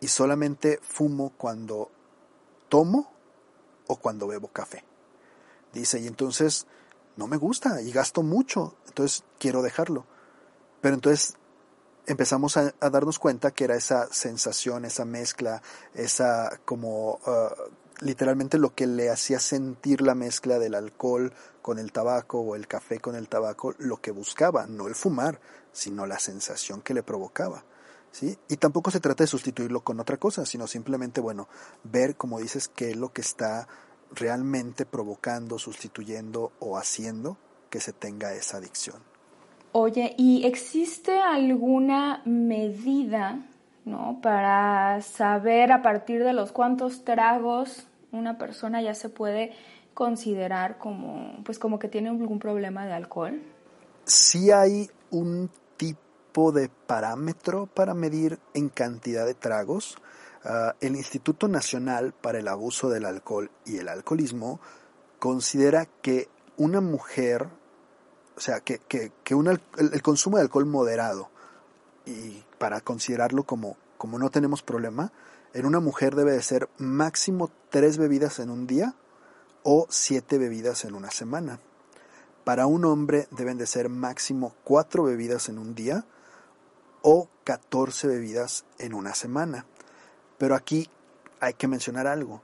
[0.00, 1.90] Y solamente fumo cuando
[2.70, 3.12] tomo
[3.86, 4.82] o cuando bebo café.
[5.74, 6.66] Dice, y entonces
[7.16, 10.06] no me gusta y gasto mucho, entonces quiero dejarlo.
[10.80, 11.36] Pero entonces
[12.06, 15.60] empezamos a, darnos cuenta que era esa sensación, esa mezcla,
[15.92, 21.32] esa como uh, literalmente lo que le hacía sentir la mezcla del alcohol
[21.62, 25.40] con el tabaco o el café con el tabaco, lo que buscaba, no el fumar,
[25.72, 27.64] sino la sensación que le provocaba.
[28.10, 28.36] ¿sí?
[28.48, 31.48] Y tampoco se trata de sustituirlo con otra cosa, sino simplemente, bueno,
[31.84, 33.68] ver, como dices, qué es lo que está
[34.12, 37.36] realmente provocando, sustituyendo o haciendo
[37.70, 39.02] que se tenga esa adicción.
[39.72, 43.46] Oye, ¿y existe alguna medida
[43.88, 44.20] ¿no?
[44.22, 49.52] Para saber a partir de los cuantos tragos una persona ya se puede
[49.94, 53.42] considerar como, pues como que tiene algún problema de alcohol.
[54.04, 59.98] Sí hay un tipo de parámetro para medir en cantidad de tragos.
[60.44, 64.60] Ah, el Instituto Nacional para el Abuso del Alcohol y el Alcoholismo
[65.18, 67.48] considera que una mujer,
[68.36, 71.30] o sea, que, que, el consumo de alcohol moderado
[72.08, 75.12] y para considerarlo como como no tenemos problema,
[75.52, 78.94] en una mujer debe de ser máximo tres bebidas en un día
[79.64, 81.60] o siete bebidas en una semana.
[82.44, 86.06] Para un hombre deben de ser máximo cuatro bebidas en un día
[87.02, 89.66] o 14 bebidas en una semana.
[90.38, 90.88] Pero aquí
[91.40, 92.42] hay que mencionar algo.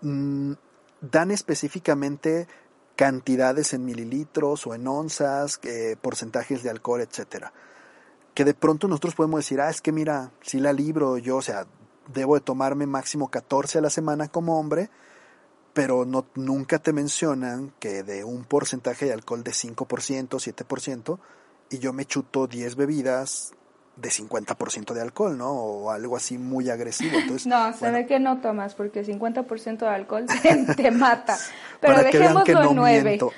[0.00, 0.52] Mm,
[1.00, 2.48] dan específicamente
[2.96, 7.52] cantidades en mililitros o en onzas, eh, porcentajes de alcohol, etcétera.
[8.38, 11.42] Que de pronto nosotros podemos decir, ah, es que mira, si la libro yo, o
[11.42, 11.66] sea,
[12.14, 14.90] debo de tomarme máximo 14 a la semana como hombre,
[15.74, 21.18] pero no, nunca te mencionan que de un porcentaje de alcohol de 5%, 7%,
[21.70, 23.54] y yo me chuto 10 bebidas
[24.00, 25.50] de 50% de alcohol, ¿no?
[25.50, 27.18] O algo así muy agresivo.
[27.18, 30.26] Entonces, no, se ve que no tomas, porque 50% de alcohol
[30.76, 31.36] te, mata.
[31.80, 33.02] Pero para que vean que no 9.
[33.02, 33.32] miento.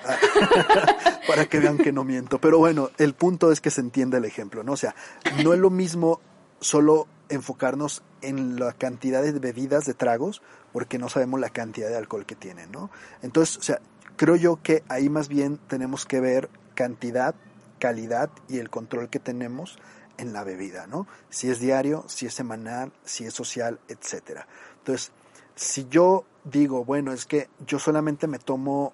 [1.27, 2.41] para que vean que no miento.
[2.41, 4.73] Pero bueno, el punto es que se entienda el ejemplo, ¿no?
[4.73, 4.95] O sea,
[5.43, 6.21] no es lo mismo
[6.61, 10.43] solo enfocarnos en la cantidad de bebidas, de tragos,
[10.73, 12.91] porque no sabemos la cantidad de alcohol que tienen, ¿no?
[13.23, 13.81] Entonces, o sea,
[14.17, 17.35] creo yo que ahí más bien tenemos que ver cantidad,
[17.79, 19.79] calidad y el control que tenemos
[20.21, 21.07] en la bebida, ¿no?
[21.31, 24.47] Si es diario, si es semanal, si es social, etcétera.
[24.79, 25.13] Entonces,
[25.55, 28.93] si yo digo, bueno, es que yo solamente me tomo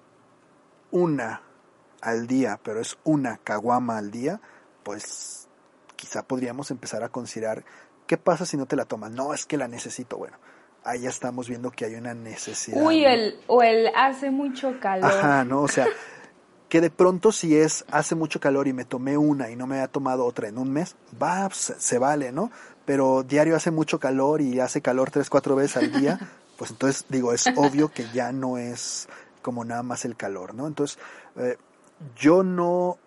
[0.91, 1.41] una
[2.01, 4.39] al día, pero es una caguama al día,
[4.83, 5.47] pues
[5.95, 7.65] quizá podríamos empezar a considerar
[8.05, 9.11] qué pasa si no te la tomas.
[9.11, 10.17] No, es que la necesito.
[10.17, 10.37] Bueno,
[10.83, 12.81] ahí ya estamos viendo que hay una necesidad.
[12.81, 15.11] Uy, el, o el hace mucho calor.
[15.11, 15.61] Ajá, ¿no?
[15.61, 15.87] O sea,
[16.69, 19.75] que de pronto si es hace mucho calor y me tomé una y no me
[19.75, 22.51] había tomado otra en un mes, va, pues, se, vale, ¿no?
[22.85, 26.19] Pero diario hace mucho calor y hace calor tres, cuatro veces al día,
[26.57, 29.07] pues entonces digo, es obvio que ya no es
[29.41, 30.67] como nada más el calor, ¿no?
[30.67, 30.99] Entonces,
[31.37, 31.57] eh,
[32.17, 32.97] yo no,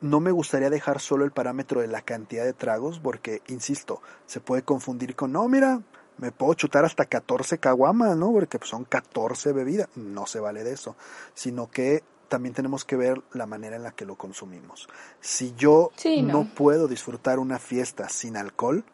[0.00, 4.40] no me gustaría dejar solo el parámetro de la cantidad de tragos, porque, insisto, se
[4.40, 5.80] puede confundir con, no, mira,
[6.18, 8.32] me puedo chutar hasta 14 caguamas, ¿no?
[8.32, 9.88] Porque son 14 bebidas.
[9.94, 10.96] No se vale de eso,
[11.34, 14.88] sino que también tenemos que ver la manera en la que lo consumimos.
[15.20, 15.90] Si yo
[16.22, 16.44] no.
[16.54, 18.84] puedo disfrutar una fiesta sin alcohol,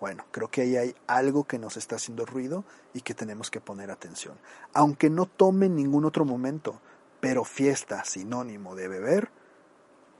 [0.00, 2.64] bueno, creo que ahí hay algo que nos está haciendo ruido
[2.94, 4.38] y que tenemos que poner atención.
[4.72, 6.80] Aunque no tome en ningún otro momento,
[7.20, 9.30] pero fiesta sinónimo de beber,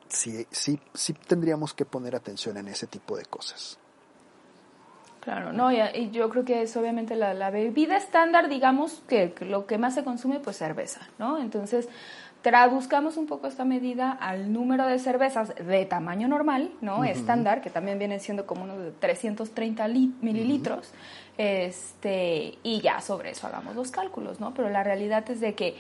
[0.08, 3.78] sí, sí, sí tendríamos que poner atención en ese tipo de cosas.
[5.20, 9.44] Claro, no, y, yo creo que es obviamente la, la bebida estándar, digamos que, que,
[9.44, 11.38] lo que más se consume, pues cerveza, ¿no?
[11.38, 11.88] Entonces,
[12.42, 17.05] traduzcamos un poco esta medida al número de cervezas de tamaño normal, ¿no?
[17.05, 19.87] Estándar, que también vienen siendo como unos de 330
[20.20, 20.92] mililitros,
[21.37, 24.55] este, y ya sobre eso hagamos los cálculos, ¿no?
[24.55, 25.76] Pero la realidad es de que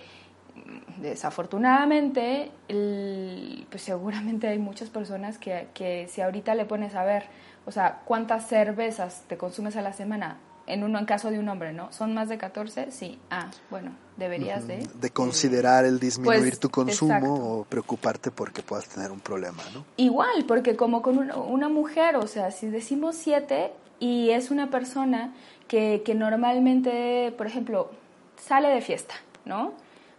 [0.54, 7.24] mm, desafortunadamente, pues seguramente hay muchas personas que, que si ahorita le pones a ver,
[7.64, 10.38] o sea, cuántas cervezas te consumes a la semana,
[10.72, 11.92] en uno en caso de un hombre, ¿no?
[11.92, 12.90] ¿Son más de 14?
[12.90, 13.18] Sí.
[13.30, 14.86] Ah, bueno, deberías de...
[14.94, 19.84] De considerar el disminuir pues, tu consumo o preocuparte porque puedas tener un problema, ¿no?
[19.96, 25.34] Igual, porque como con una, mujer, o sea, si decimos 7 y es una persona
[25.68, 27.90] que, que normalmente, por ejemplo,
[28.36, 29.72] sale de fiesta, ¿no?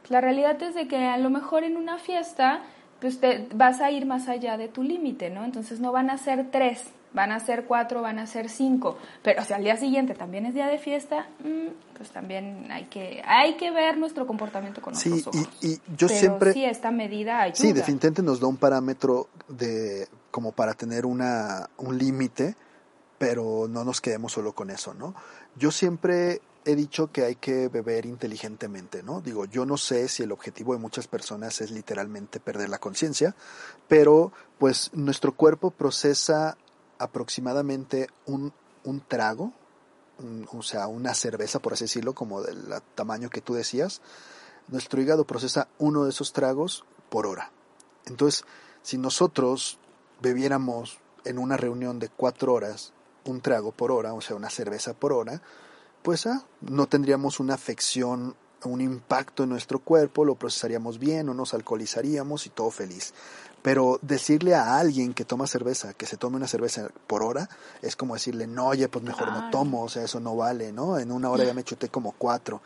[0.10, 2.64] La realidad es de que a lo mejor en una fiesta
[3.00, 5.44] pues te vas a ir más allá de tu límite, ¿no?
[5.44, 9.44] Entonces no van a ser tres, van a ser cuatro, van a ser cinco, pero
[9.44, 13.56] si al día siguiente también es día de fiesta, mm, pues también hay que hay
[13.56, 15.36] que ver nuestro comportamiento con sí, ojos.
[15.62, 17.58] Y, y yo siempre sí esta medida ayuda.
[17.58, 22.56] Sí, definitivamente nos da un parámetro de como para tener una un límite,
[23.18, 25.14] pero no nos quedemos solo con eso, ¿no?
[25.56, 29.22] Yo siempre he dicho que hay que beber inteligentemente, ¿no?
[29.22, 33.36] Digo, yo no sé si el objetivo de muchas personas es literalmente perder la conciencia,
[33.88, 36.58] pero pues nuestro cuerpo procesa
[37.02, 39.54] aproximadamente un, un trago,
[40.52, 44.02] o sea, una cerveza, por así decirlo, como del tamaño que tú decías,
[44.68, 47.52] nuestro hígado procesa uno de esos tragos por hora.
[48.06, 48.46] Entonces,
[48.84, 49.80] si nosotros
[50.22, 52.94] bebiéramos en una reunión de cuatro horas
[53.26, 55.42] un trago por hora, o sea, una cerveza por hora,
[56.02, 61.34] pues ah, no tendríamos una afección, un impacto en nuestro cuerpo, lo procesaríamos bien, no
[61.34, 63.14] nos alcoholizaríamos y todo feliz.
[63.62, 67.50] Pero decirle a alguien que toma cerveza, que se tome una cerveza por hora,
[67.82, 70.98] es como decirle, no, oye, pues mejor no tomo, o sea, eso no vale, ¿no?
[70.98, 72.62] En una hora ya me chuté como cuatro.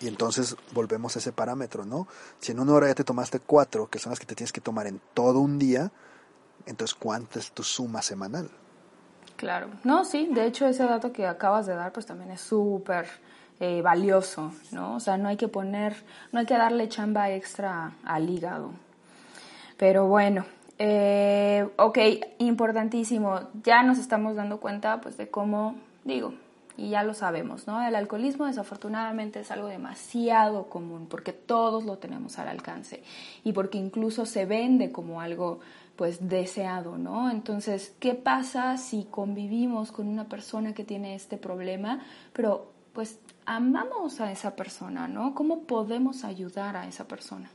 [0.00, 2.06] Y entonces volvemos a ese parámetro, ¿no?
[2.38, 4.60] Si en una hora ya te tomaste cuatro, que son las que te tienes que
[4.60, 5.90] tomar en todo un día,
[6.66, 8.48] entonces ¿cuánta es tu suma semanal?
[9.36, 13.06] Claro, no, sí, de hecho ese dato que acabas de dar pues también es súper
[13.60, 14.96] eh, valioso, ¿no?
[14.96, 15.96] O sea, no hay que poner,
[16.32, 18.70] no hay que darle chamba extra al hígado.
[19.76, 20.44] Pero bueno,
[20.78, 21.98] eh, ok,
[22.38, 26.34] importantísimo, ya nos estamos dando cuenta pues de cómo digo,
[26.78, 27.84] y ya lo sabemos, ¿no?
[27.84, 33.02] El alcoholismo desafortunadamente es algo demasiado común porque todos lo tenemos al alcance
[33.42, 35.58] y porque incluso se vende como algo
[35.96, 37.28] pues deseado, ¿no?
[37.32, 42.00] Entonces, ¿qué pasa si convivimos con una persona que tiene este problema,
[42.32, 43.18] pero pues
[43.48, 45.34] amamos a esa persona, ¿no?
[45.34, 47.50] ¿Cómo podemos ayudar a esa persona?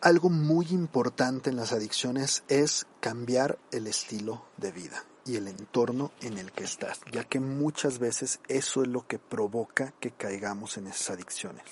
[0.00, 6.12] Algo muy importante en las adicciones es cambiar el estilo de vida y el entorno
[6.20, 10.76] en el que estás, ya que muchas veces eso es lo que provoca que caigamos
[10.76, 11.64] en esas adicciones.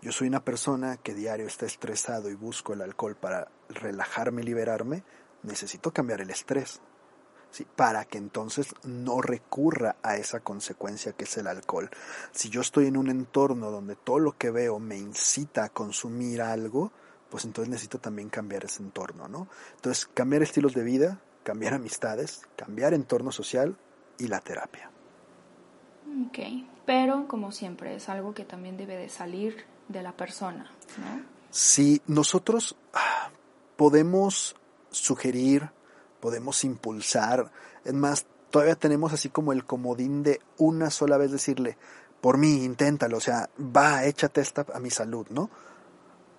[0.00, 5.02] Yo soy una persona que diario está estresado y busco el alcohol para relajarme, liberarme,
[5.42, 6.80] necesito cambiar el estrés,
[7.50, 7.66] ¿sí?
[7.76, 11.90] para que entonces no recurra a esa consecuencia que es el alcohol.
[12.32, 16.42] Si yo estoy en un entorno donde todo lo que veo me incita a consumir
[16.42, 16.92] algo,
[17.30, 19.48] pues entonces necesito también cambiar ese entorno, ¿no?
[19.76, 23.76] Entonces, cambiar estilos de vida, cambiar amistades, cambiar entorno social
[24.18, 24.90] y la terapia.
[26.26, 26.38] Ok,
[26.86, 31.22] pero como siempre es algo que también debe de salir de la persona, ¿no?
[31.50, 33.30] Si nosotros ah,
[33.76, 34.56] podemos
[34.90, 35.70] sugerir,
[36.20, 37.50] podemos impulsar,
[37.84, 41.76] es más, todavía tenemos así como el comodín de una sola vez decirle,
[42.20, 45.50] por mí, inténtalo, o sea, va, échate esta a mi salud, ¿no?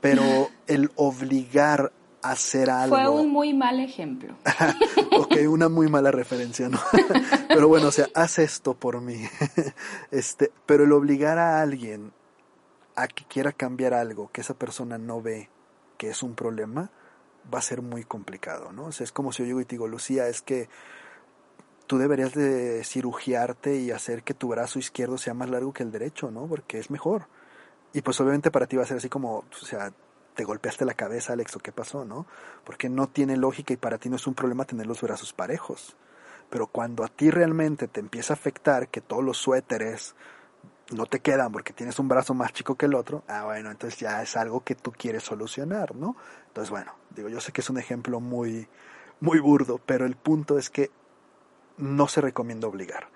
[0.01, 0.23] Pero
[0.67, 2.95] el obligar a hacer algo.
[2.95, 4.35] Fue un muy mal ejemplo.
[5.17, 6.79] ok, una muy mala referencia, ¿no?
[7.47, 9.21] pero bueno, o sea, haz esto por mí.
[10.11, 12.11] este, pero el obligar a alguien
[12.95, 15.49] a que quiera cambiar algo que esa persona no ve
[15.97, 16.91] que es un problema,
[17.53, 18.85] va a ser muy complicado, ¿no?
[18.85, 20.69] O sea, es como si yo llego y te digo, Lucía, es que
[21.87, 25.91] tú deberías de cirugiarte y hacer que tu brazo izquierdo sea más largo que el
[25.91, 26.47] derecho, ¿no?
[26.47, 27.27] Porque es mejor.
[27.93, 29.91] Y pues obviamente para ti va a ser así como, o sea,
[30.35, 32.25] te golpeaste la cabeza, Alex, o qué pasó, ¿no?
[32.63, 35.95] Porque no tiene lógica y para ti no es un problema tener los brazos parejos.
[36.49, 40.15] Pero cuando a ti realmente te empieza a afectar que todos los suéteres
[40.91, 43.99] no te quedan porque tienes un brazo más chico que el otro, ah, bueno, entonces
[43.99, 46.15] ya es algo que tú quieres solucionar, ¿no?
[46.47, 48.67] Entonces, bueno, digo, yo sé que es un ejemplo muy,
[49.19, 50.91] muy burdo, pero el punto es que
[51.77, 53.09] no se recomienda obligar.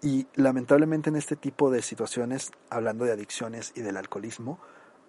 [0.00, 4.58] Y lamentablemente en este tipo de situaciones, hablando de adicciones y del alcoholismo,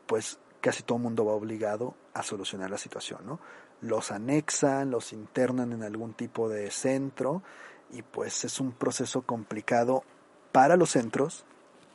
[0.08, 3.40] pues casi todo el mundo va obligado a solucionar la situación, ¿no?
[3.82, 7.44] Los anexan, los internan en algún tipo de centro
[7.92, 10.04] y pues es un proceso complicado
[10.52, 11.46] para los centros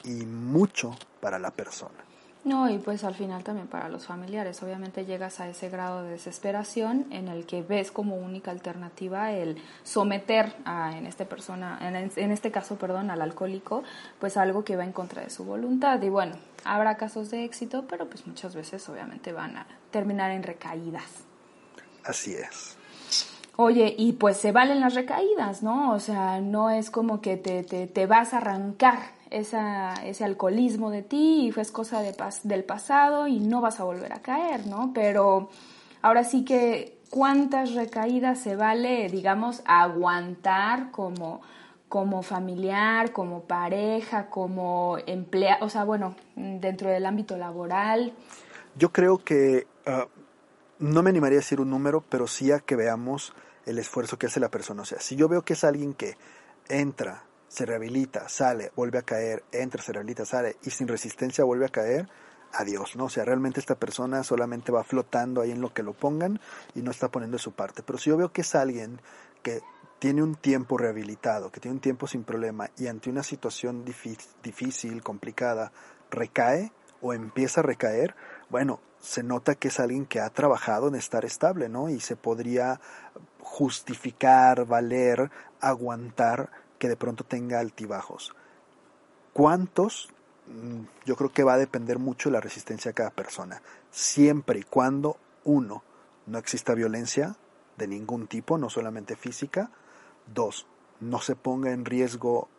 [0.05, 2.05] y mucho para la persona.
[2.45, 4.63] No, y pues al final también para los familiares.
[4.63, 9.57] Obviamente llegas a ese grado de desesperación en el que ves como única alternativa el
[9.83, 13.83] someter a en este persona, en, este caso, perdón, al alcohólico,
[14.21, 16.03] pues algo que va en contra de su voluntad.
[16.03, 20.43] Y bueno, habrá casos de éxito, pero pues muchas veces obviamente van a terminar en
[20.43, 21.25] recaídas.
[22.05, 22.77] Así es.
[23.57, 25.93] Oye, y pues se valen las recaídas, ¿no?
[25.93, 28.99] O sea, no es como que te, te, te vas a arrancar
[29.39, 32.15] ese alcoholismo de ti y fue cosa de
[32.45, 34.93] del pasado y no vas a volver a caer, ¿no?
[34.95, 35.51] Pero
[36.03, 41.41] ahora sí que cuántas recaídas se vale, digamos, aguantar como,
[41.89, 48.13] como familiar, como pareja, como empleado, o sea, bueno, dentro del ámbito laboral.
[48.77, 50.07] Yo creo que ah,
[50.79, 53.33] no me animaría a decir un número, pero sí a que veamos
[53.67, 54.83] el esfuerzo que hace la persona.
[54.83, 56.17] O sea, si yo veo que es alguien que
[56.69, 57.25] entra,
[57.55, 61.69] se rehabilita, sale, vuelve a caer, entra, se rehabilita, sale y sin resistencia vuelve a
[61.69, 62.09] caer,
[62.53, 63.05] adiós, ¿no?
[63.05, 66.41] O sea, realmente esta persona solamente va flotando ahí en lo que lo pongan
[66.75, 67.85] y no está poniendo su parte.
[67.85, 69.01] Pero si yo veo que es alguien
[69.45, 69.61] que
[70.01, 75.05] tiene un tiempo rehabilitado, que tiene un tiempo sin problema y ante una situación difícil,
[75.05, 75.71] complicada,
[76.11, 78.17] recae o empieza a recaer,
[78.51, 81.89] bueno, se nota que es alguien que ha trabajado en estar estable, ¿no?
[81.89, 82.81] Y se podría
[83.39, 85.31] justificar, valer,
[85.61, 86.51] aguantar
[86.85, 88.35] que de pronto tenga altibajos.
[89.33, 90.11] ¿Cuántos?
[90.49, 93.63] Mm, yo creo que va a depender mucho de la resistencia de cada persona.
[93.91, 95.83] Siempre y cuando, uno,
[96.27, 97.39] no exista violencia
[97.79, 99.71] de ningún tipo, no solamente física.
[100.27, 100.67] Dos,
[101.01, 102.51] no se ponga en riesgo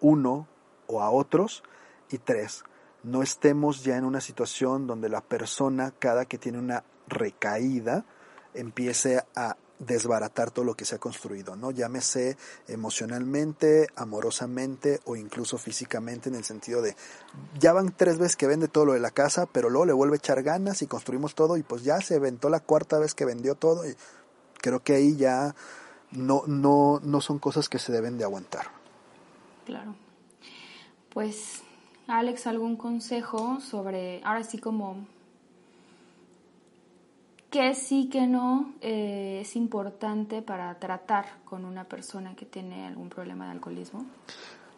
[0.00, 0.46] uno
[0.86, 1.64] o a otros.
[2.10, 2.62] Y tres,
[3.02, 8.04] no estemos ya en una situación donde la persona, cada que tiene una recaída,
[8.54, 11.70] empiece a desbaratar todo lo que se ha construido, ¿no?
[11.70, 12.36] Llámese
[12.68, 16.96] emocionalmente, amorosamente o incluso físicamente en el sentido de
[17.58, 20.14] ya van tres veces que vende todo lo de la casa, pero luego le vuelve
[20.14, 23.24] a echar ganas y construimos todo y pues ya se aventó la cuarta vez que
[23.24, 23.94] vendió todo y
[24.60, 25.54] creo que ahí ya
[26.12, 28.66] no, no, no son cosas que se deben de aguantar.
[29.66, 29.94] Claro.
[31.12, 31.62] Pues,
[32.06, 35.06] Alex, ¿algún consejo sobre, ahora sí como
[37.54, 43.08] que sí que no eh, es importante para tratar con una persona que tiene algún
[43.08, 44.04] problema de alcoholismo?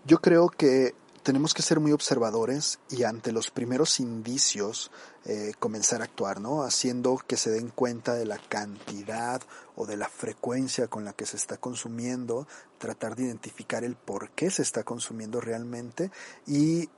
[0.05, 4.91] Yo creo que tenemos que ser muy observadores y ante los primeros indicios
[5.25, 6.65] eh, comenzar a actuar, ¿no?
[6.65, 9.41] Haciendo que se den cuenta de la cantidad
[9.75, 12.47] o de la frecuencia con la que se está consumiendo,
[12.77, 16.11] tratar de identificar el por qué se está consumiendo realmente
[16.47, 16.91] y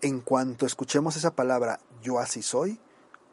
[0.00, 2.80] en cuanto escuchemos esa palabra yo así soy,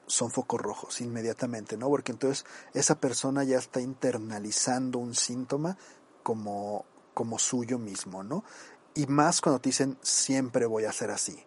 [0.08, 1.90] son focos rojos inmediatamente, ¿no?
[1.90, 5.78] Porque entonces esa persona ya está internalizando un síntoma
[6.24, 8.44] como, como suyo mismo, ¿no?
[8.94, 11.44] Y más cuando te dicen siempre voy a ser así.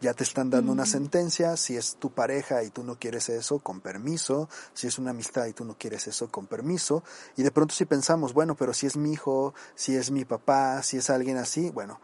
[0.00, 3.58] Ya te están dando una sentencia, si es tu pareja y tú no quieres eso,
[3.58, 7.02] con permiso, si es una amistad y tú no quieres eso, con permiso,
[7.36, 10.84] y de pronto si pensamos, bueno, pero si es mi hijo, si es mi papá,
[10.84, 12.00] si es alguien así, bueno,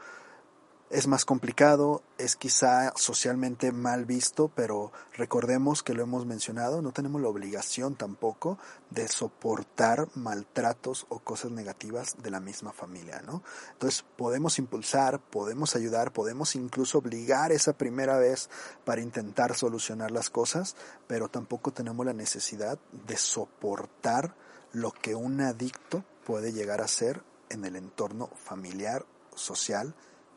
[0.95, 6.93] es más complicado, es quizá socialmente mal visto, pero recordemos que lo hemos mencionado, no
[6.93, 8.59] tenemos la obligación tampoco
[8.91, 13.43] de soportar maltratos o cosas negativas de la misma familia, ¿no?
[13.73, 18.49] Entonces podemos impulsar, podemos ayudar, podemos incluso obligar esa primera vez
[18.85, 20.77] para intentar solucionar las cosas,
[21.09, 24.37] pero tampoco tenemos la necesidad de soportar
[24.73, 29.93] lo que un adicto puede llegar a ser en el entorno familiar, social,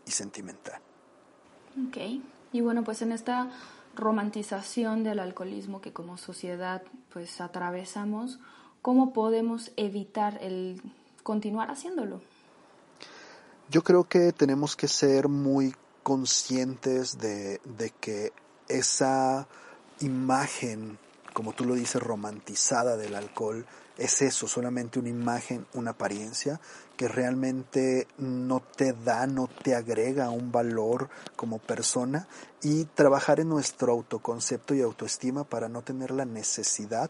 [0.08, 0.80] y sentimental.
[1.88, 1.98] Ok,
[2.54, 3.52] y bueno, pues en esta
[3.96, 6.82] romantización del alcoholismo que como sociedad
[7.12, 8.40] pues atravesamos,
[8.82, 10.82] ¿cómo podemos evitar el
[11.24, 12.22] continuar haciéndolo?
[13.70, 18.32] Yo creo que tenemos que ser muy conscientes de, de que
[18.70, 19.48] esa
[20.00, 20.98] imagen,
[21.34, 23.66] como tú lo dices, romantizada del alcohol,
[23.98, 26.62] es eso, solamente una imagen, una apariencia
[26.98, 32.28] que realmente no te da, no te agrega un valor como persona
[32.62, 37.10] y trabajar en nuestro autoconcepto y autoestima para no tener la necesidad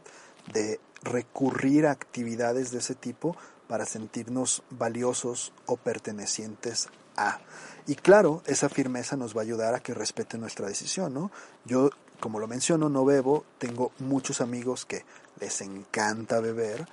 [0.53, 3.35] de recurrir a actividades de ese tipo
[3.67, 7.39] para sentirnos valiosos o pertenecientes a.
[7.87, 11.31] Y claro, esa firmeza nos va a ayudar a que respete nuestra decisión, ¿no?
[11.65, 15.05] Yo, como lo menciono, no bebo, tengo muchos amigos que
[15.39, 16.87] les encanta beber,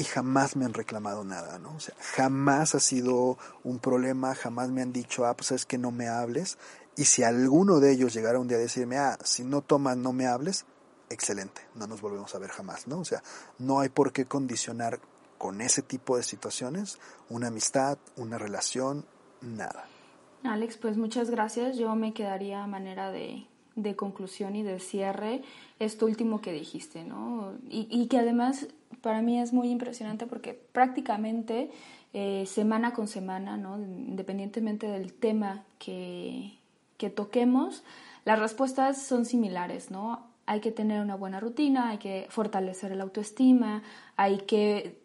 [0.00, 1.74] y jamás me han reclamado nada, ¿no?
[1.74, 5.76] O sea, jamás ha sido un problema, jamás me han dicho, ah, pues es que
[5.76, 6.56] no me hables.
[6.96, 10.14] Y si alguno de ellos llegara un día a decirme, ah, si no tomas, no
[10.14, 10.64] me hables,
[11.10, 13.00] excelente, no nos volvemos a ver jamás, ¿no?
[13.00, 13.22] O sea,
[13.58, 15.00] no hay por qué condicionar
[15.36, 16.98] con ese tipo de situaciones
[17.28, 19.04] una amistad, una relación,
[19.42, 19.84] nada.
[20.44, 21.76] Alex, pues muchas gracias.
[21.76, 23.46] Yo me quedaría a manera de,
[23.76, 25.42] de conclusión y de cierre
[25.78, 27.54] esto último que dijiste, ¿no?
[27.68, 28.68] Y, y que además
[29.00, 31.70] para mí es muy impresionante porque prácticamente
[32.12, 33.78] eh, semana con semana, ¿no?
[33.78, 36.58] independientemente del tema que,
[36.96, 37.84] que toquemos,
[38.24, 40.26] las respuestas son similares, ¿no?
[40.44, 43.82] Hay que tener una buena rutina, hay que fortalecer la autoestima,
[44.16, 45.00] hay que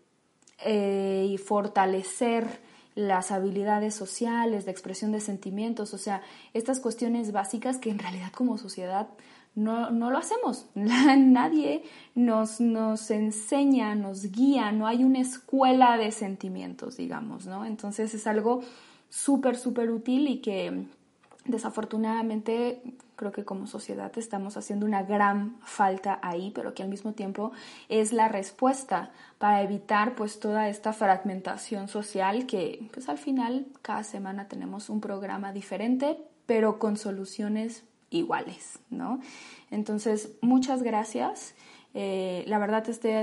[0.66, 2.60] eh, fortalecer
[2.96, 6.22] las habilidades sociales, de expresión de sentimientos, o sea,
[6.54, 9.10] estas cuestiones básicas que en realidad como sociedad
[9.54, 10.68] no, no lo hacemos.
[10.76, 11.84] Nadie
[12.14, 17.66] nos, nos enseña, nos guía, no hay una escuela de sentimientos, digamos, ¿no?
[17.66, 18.62] Entonces es algo
[19.10, 20.86] súper, súper útil y que
[21.46, 22.82] desafortunadamente
[23.16, 27.52] creo que como sociedad estamos haciendo una gran falta ahí, pero que al mismo tiempo
[27.90, 34.04] es la respuesta para evitar pues toda esta fragmentación social que pues al final cada
[34.04, 39.20] semana tenemos un programa diferente, pero con soluciones iguales, ¿no?
[39.72, 41.56] Entonces, muchas gracias.
[41.94, 43.16] Eh, la verdad, este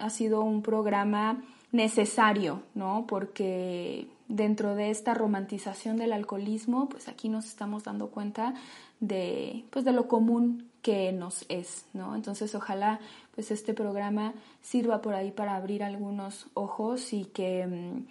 [0.00, 3.06] ha sido un programa necesario, ¿no?
[3.06, 8.54] Porque dentro de esta romantización del alcoholismo, pues aquí nos estamos dando cuenta
[9.00, 12.14] de, pues de lo común que nos es, ¿no?
[12.14, 13.00] Entonces, ojalá
[13.34, 18.06] pues este programa sirva por ahí para abrir algunos ojos y que mm,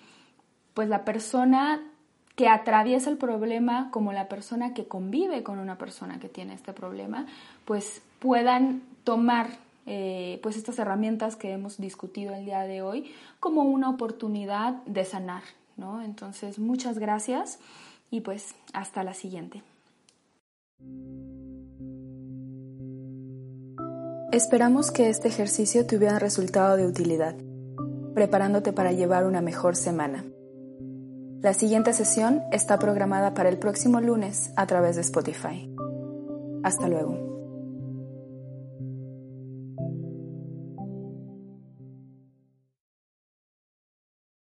[0.74, 1.82] pues la persona
[2.36, 6.74] que atraviesa el problema como la persona que convive con una persona que tiene este
[6.74, 7.26] problema,
[7.66, 9.50] pues puedan tomar
[9.86, 15.04] eh, pues estas herramientas que hemos discutido el día de hoy como una oportunidad de
[15.04, 15.44] sanar,
[15.76, 16.02] ¿no?
[16.02, 17.60] Entonces, muchas gracias
[18.10, 19.64] y pues hasta la siguiente.
[24.32, 27.36] Esperamos que este ejercicio te hubiera resultado de utilidad,
[28.14, 30.24] preparándote para llevar una mejor semana.
[31.42, 35.74] La siguiente sesión está programada para el próximo lunes a través de Spotify.
[36.64, 37.39] Hasta luego.